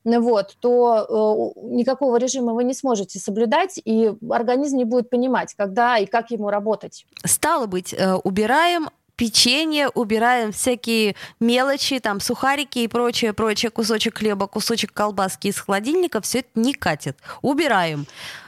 вот, 0.05 0.55
то 0.61 1.53
э, 1.55 1.59
никакого 1.67 2.17
режима 2.17 2.53
вы 2.53 2.63
не 2.63 2.73
сможете 2.73 3.19
соблюдать, 3.19 3.79
и 3.83 4.13
организм 4.29 4.77
не 4.77 4.85
будет 4.85 5.09
понимать, 5.09 5.53
когда 5.55 5.97
и 5.97 6.05
как 6.05 6.31
ему 6.31 6.49
работать. 6.49 7.05
Стало 7.25 7.65
быть, 7.65 7.93
э, 7.93 8.13
убираем 8.13 8.89
печенье, 9.17 9.89
убираем 9.89 10.53
всякие 10.53 11.15
мелочи, 11.41 11.99
там 11.99 12.21
сухарики 12.21 12.79
и 12.79 12.87
прочее, 12.87 13.33
прочее, 13.33 13.71
кусочек 13.71 14.19
хлеба, 14.19 14.47
кусочек 14.47 14.93
колбаски 14.93 15.47
из 15.47 15.59
холодильника, 15.59 16.21
все 16.21 16.39
это 16.39 16.49
не 16.55 16.73
катит. 16.73 17.17
Убираем. 17.41 18.05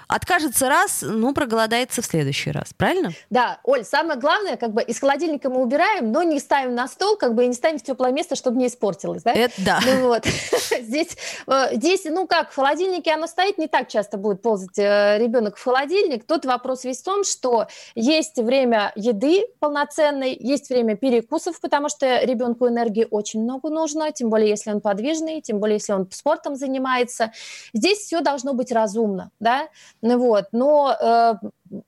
Откажется 0.09 0.67
раз, 0.69 1.03
ну, 1.03 1.35
проголодается 1.35 2.01
в 2.01 2.05
следующий 2.05 2.49
раз, 2.49 2.73
правильно? 2.75 3.11
Да, 3.29 3.59
Оль, 3.63 3.85
самое 3.85 4.19
главное, 4.19 4.57
как 4.57 4.73
бы 4.73 4.81
из 4.81 4.99
холодильника 4.99 5.51
мы 5.51 5.61
убираем, 5.61 6.11
но 6.11 6.23
не 6.23 6.39
ставим 6.39 6.73
на 6.73 6.87
стол, 6.87 7.15
как 7.15 7.35
бы 7.35 7.45
и 7.45 7.47
не 7.47 7.53
ставим 7.53 7.77
в 7.77 7.83
теплое 7.83 8.11
место, 8.11 8.35
чтобы 8.35 8.57
не 8.57 8.65
испортилось, 8.65 9.21
да? 9.21 9.33
Это 9.33 9.53
да. 9.59 9.79
Ну 9.85 10.07
вот, 10.07 10.25
здесь, 10.81 11.15
э, 11.45 11.75
здесь, 11.75 12.05
ну 12.05 12.25
как, 12.25 12.51
в 12.51 12.55
холодильнике 12.55 13.11
оно 13.11 13.27
стоит, 13.27 13.59
не 13.59 13.67
так 13.67 13.87
часто 13.87 14.17
будет 14.17 14.41
ползать 14.41 14.79
э, 14.79 15.19
ребенок 15.19 15.57
в 15.57 15.63
холодильник. 15.63 16.25
Тут 16.25 16.43
вопрос 16.43 16.85
весь 16.85 17.01
в 17.01 17.03
том, 17.03 17.23
что 17.23 17.67
есть 17.93 18.37
время 18.37 18.91
еды 18.95 19.45
полноценной, 19.59 20.35
есть 20.39 20.71
время 20.71 20.97
перекусов, 20.97 21.61
потому 21.61 21.87
что 21.87 22.23
ребенку 22.23 22.67
энергии 22.67 23.05
очень 23.11 23.43
много 23.43 23.69
нужно, 23.69 24.11
тем 24.11 24.31
более, 24.31 24.49
если 24.49 24.71
он 24.71 24.81
подвижный, 24.81 25.39
тем 25.41 25.59
более, 25.59 25.75
если 25.75 25.93
он 25.93 26.09
спортом 26.09 26.55
занимается. 26.55 27.31
Здесь 27.75 27.99
все 27.99 28.21
должно 28.21 28.55
быть 28.55 28.71
разумно, 28.71 29.29
да? 29.39 29.67
Ну 30.01 30.17
вот. 30.17 30.47
Но 30.51 30.95
э, 30.99 31.33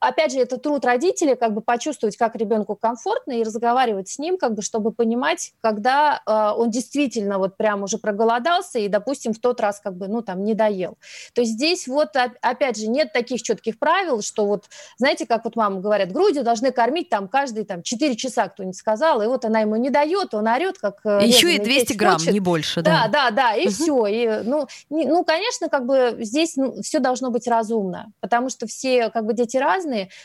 опять 0.00 0.32
же, 0.32 0.38
это 0.38 0.58
труд 0.58 0.84
родителей, 0.84 1.36
как 1.36 1.54
бы 1.54 1.60
почувствовать, 1.60 2.16
как 2.16 2.36
ребенку 2.36 2.76
комфортно 2.76 3.32
и 3.32 3.42
разговаривать 3.42 4.08
с 4.08 4.18
ним, 4.18 4.38
как 4.38 4.54
бы, 4.54 4.62
чтобы 4.62 4.92
понимать, 4.92 5.52
когда 5.60 6.22
э, 6.26 6.50
он 6.56 6.70
действительно 6.70 7.38
вот 7.38 7.56
прям 7.56 7.82
уже 7.82 7.98
проголодался 7.98 8.78
и, 8.78 8.88
допустим, 8.88 9.32
в 9.32 9.38
тот 9.38 9.60
раз 9.60 9.80
как 9.80 9.96
бы, 9.96 10.08
ну, 10.08 10.22
там, 10.22 10.44
не 10.44 10.54
доел. 10.54 10.96
То 11.34 11.40
есть 11.40 11.54
здесь 11.54 11.86
вот, 11.86 12.10
опять 12.40 12.76
же, 12.76 12.88
нет 12.88 13.12
таких 13.12 13.42
четких 13.42 13.78
правил, 13.78 14.22
что 14.22 14.46
вот, 14.46 14.64
знаете, 14.98 15.26
как 15.26 15.44
вот 15.44 15.56
мама 15.56 15.80
говорят, 15.80 16.12
грудью 16.12 16.44
должны 16.44 16.72
кормить 16.72 17.08
там 17.08 17.28
каждые 17.28 17.64
там 17.64 17.82
4 17.82 18.16
часа, 18.16 18.48
кто-нибудь 18.48 18.76
сказал, 18.76 19.22
и 19.22 19.26
вот 19.26 19.44
она 19.44 19.60
ему 19.60 19.76
не 19.76 19.90
дает, 19.90 20.34
он 20.34 20.46
орет, 20.46 20.78
как... 20.78 21.00
Э, 21.04 21.20
Еще 21.24 21.54
и 21.54 21.58
200 21.58 21.92
грамм, 21.94 22.14
хочет. 22.14 22.32
не 22.32 22.40
больше, 22.40 22.82
да. 22.82 23.08
Да, 23.08 23.08
да, 23.08 23.30
да, 23.30 23.54
и 23.54 23.66
угу. 23.66 23.72
все. 23.72 24.06
И, 24.06 24.42
ну, 24.44 24.66
не, 24.90 25.06
ну, 25.06 25.24
конечно, 25.24 25.68
как 25.68 25.86
бы 25.86 26.16
здесь 26.20 26.56
ну, 26.56 26.82
все 26.82 26.98
должно 26.98 27.30
быть 27.30 27.46
разумно, 27.46 28.12
потому 28.20 28.48
что 28.48 28.66
все 28.66 29.10
как 29.10 29.26
бы 29.26 29.34
дети 29.34 29.56
разные, 29.56 29.71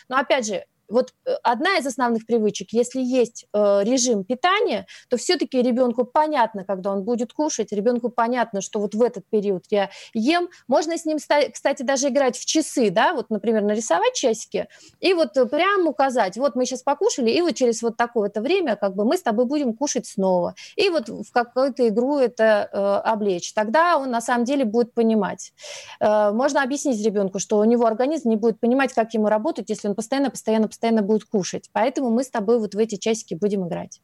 но 0.10 0.18
опять 0.18 0.48
же, 0.48 0.66
вот 0.90 1.14
э, 1.26 1.34
одна 1.44 1.78
из 1.78 1.86
основных 1.86 2.26
привычек, 2.26 2.70
если 2.72 3.02
есть 3.02 3.46
э, 3.54 3.84
режим 3.84 4.24
питания, 4.24 4.88
то 5.10 5.18
все-таки 5.18 5.62
ребенку 5.62 6.06
понятно, 6.06 6.64
когда 6.64 6.92
он 6.92 7.04
будет 7.04 7.34
кушать, 7.34 7.72
ребенку 7.72 8.10
понятно, 8.10 8.62
что 8.62 8.80
вот 8.80 8.96
в 8.96 9.02
этот 9.02 9.26
период 9.30 9.66
я 9.70 9.90
ем. 10.14 10.50
Можно 10.68 10.98
с 10.98 11.06
ним, 11.06 11.18
кстати, 11.18 11.84
даже 11.84 12.10
играть 12.10 12.38
в 12.38 12.46
часы, 12.46 12.90
да, 12.90 13.14
вот, 13.14 13.30
например, 13.30 13.64
нарисовать 13.64 14.14
часики 14.14 14.68
и 15.00 15.14
вот 15.14 15.34
прям 15.50 15.88
указать, 15.88 16.38
вот 16.38 16.56
мы 16.56 16.66
сейчас 16.66 16.84
покушали, 16.84 17.32
и 17.32 17.42
вот 17.42 17.56
через 17.56 17.82
вот 17.82 17.98
такое-то 17.98 18.42
время 18.42 18.76
как 18.76 18.96
бы 18.96 19.06
мы 19.06 19.18
с 19.18 19.22
тобой 19.22 19.46
будем 19.46 19.74
кушать 19.74 20.08
снова. 20.08 20.56
И 20.76 20.90
вот 20.90 21.10
в 21.10 21.32
какую-то 21.32 21.88
игру 21.88 22.18
это 22.18 22.70
э, 22.72 23.10
облечь. 23.10 23.54
Тогда 23.54 23.98
он 23.98 24.12
на 24.12 24.22
самом 24.22 24.46
деле 24.46 24.66
будет 24.66 24.94
понимать. 24.94 25.54
Э, 26.00 26.32
можно 26.32 26.64
объяснить 26.64 27.04
ребенку, 27.06 27.40
что 27.40 27.58
у 27.58 27.64
него 27.64 27.86
организм 27.86 28.30
не 28.30 28.36
будет 28.36 28.60
понимать, 28.60 28.94
как 28.94 29.14
ему 29.14 29.28
работать, 29.28 29.70
если 29.70 29.88
он 29.88 29.96
постоянно, 29.96 30.30
постоянно, 30.30 30.68
постоянно 30.78 31.02
будет 31.02 31.26
кушать. 31.26 31.70
Поэтому 31.74 32.12
мы 32.12 32.24
с 32.24 32.30
тобой 32.30 32.60
вот 32.60 32.76
в 32.76 32.78
эти 32.78 32.98
часики 32.98 33.34
будем 33.34 33.68
играть. 33.68 34.00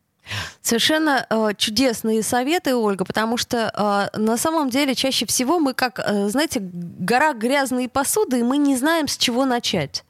Совершенно 0.61 1.27
э, 1.29 1.51
чудесные 1.57 2.23
советы, 2.23 2.75
Ольга, 2.75 3.05
потому 3.05 3.37
что 3.37 4.09
э, 4.13 4.17
на 4.17 4.37
самом 4.37 4.69
деле 4.69 4.95
чаще 4.95 5.25
всего 5.25 5.59
мы 5.59 5.73
как, 5.73 5.99
э, 5.99 6.29
знаете, 6.29 6.61
гора 6.61 7.33
грязной 7.33 7.89
посуды, 7.89 8.39
и 8.39 8.43
мы 8.43 8.57
не 8.57 8.75
знаем, 8.75 9.07
с 9.07 9.17
чего 9.17 9.45
начать. 9.45 10.03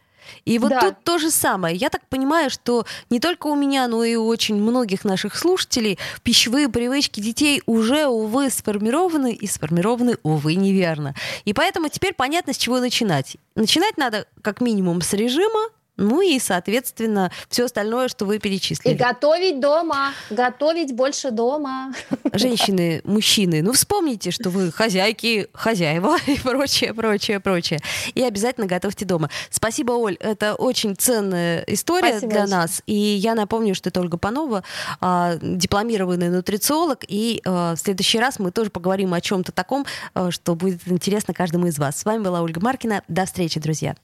И 0.46 0.58
вот 0.60 0.70
да. 0.70 0.80
тут 0.80 1.04
то 1.04 1.18
же 1.18 1.32
самое. 1.32 1.76
Я 1.76 1.90
так 1.90 2.08
понимаю, 2.08 2.50
что 2.50 2.86
не 3.10 3.20
только 3.20 3.48
у 3.48 3.56
меня, 3.56 3.88
но 3.88 4.04
и 4.04 4.16
у 4.16 4.26
очень 4.26 4.56
многих 4.56 5.04
наших 5.04 5.36
слушателей 5.36 6.00
пищевые 6.22 6.70
привычки 6.70 7.20
детей 7.20 7.62
уже, 7.66 8.06
увы, 8.08 8.50
сформированы, 8.50 9.34
и 9.34 9.48
сформированы, 9.48 10.18
увы, 10.24 10.56
неверно. 10.56 11.16
И 11.44 11.54
поэтому 11.54 11.90
теперь 11.90 12.14
понятно, 12.14 12.54
с 12.54 12.58
чего 12.58 12.80
начинать. 12.80 13.36
Начинать 13.56 13.98
надо 13.98 14.28
как 14.42 14.62
минимум 14.62 15.02
с 15.02 15.12
режима, 15.14 15.70
ну 15.98 16.22
и, 16.22 16.40
соответственно, 16.40 17.32
все 17.50 17.66
остальное, 17.66 18.08
что 18.08 18.26
вы 18.26 18.40
перечислили. 18.40 18.94
И 18.94 18.98
готовить 18.98 19.60
дома, 19.60 20.14
готовить 20.30 20.94
больше 20.94 21.32
дома. 21.32 21.94
Женщины, 22.34 23.02
мужчины, 23.04 23.62
ну 23.62 23.74
вспомните, 23.74 24.32
что 24.32 24.50
вы 24.50 24.72
хозяйки, 24.72 25.48
хозяева 25.54 26.18
и 26.28 26.40
прочее, 26.40 26.94
прочее, 26.94 27.40
прочее. 27.40 27.80
И 28.16 28.24
обязательно 28.24 28.66
готовьте 28.66 29.06
дома. 29.06 29.30
Спасибо, 29.50 29.92
Оль, 29.94 30.16
это 30.20 30.56
очень 30.56 30.96
ценная 30.96 31.64
история 31.68 32.10
Спасибо 32.10 32.32
для 32.32 32.44
очень. 32.44 32.52
нас. 32.52 32.82
И 32.88 32.96
я 32.96 33.36
напомню, 33.36 33.76
что 33.76 33.90
это 33.90 34.02
Ольга 34.02 34.18
Панова, 34.18 34.64
а, 35.00 35.38
дипломированный 35.42 36.30
нутрициолог. 36.30 37.06
И 37.08 37.42
а, 37.46 37.76
в 37.76 37.80
следующий 37.80 38.20
раз 38.20 38.40
мы 38.40 38.52
тоже 38.52 38.72
поговорим 38.72 39.14
о 39.14 39.22
чем-то 39.22 39.52
таком, 39.52 39.86
а, 40.14 40.32
что 40.32 40.56
будет 40.56 40.82
интересно 40.88 41.34
каждому 41.34 41.68
из 41.68 41.78
вас. 41.78 42.00
С 42.00 42.06
вами 42.06 42.24
была 42.24 42.42
Ольга 42.42 42.60
Маркина. 42.62 43.04
До 43.08 43.26
встречи, 43.26 43.60
друзья. 43.60 43.96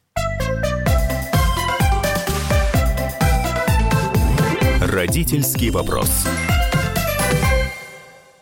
Родительский 4.99 5.69
вопрос. 5.69 6.25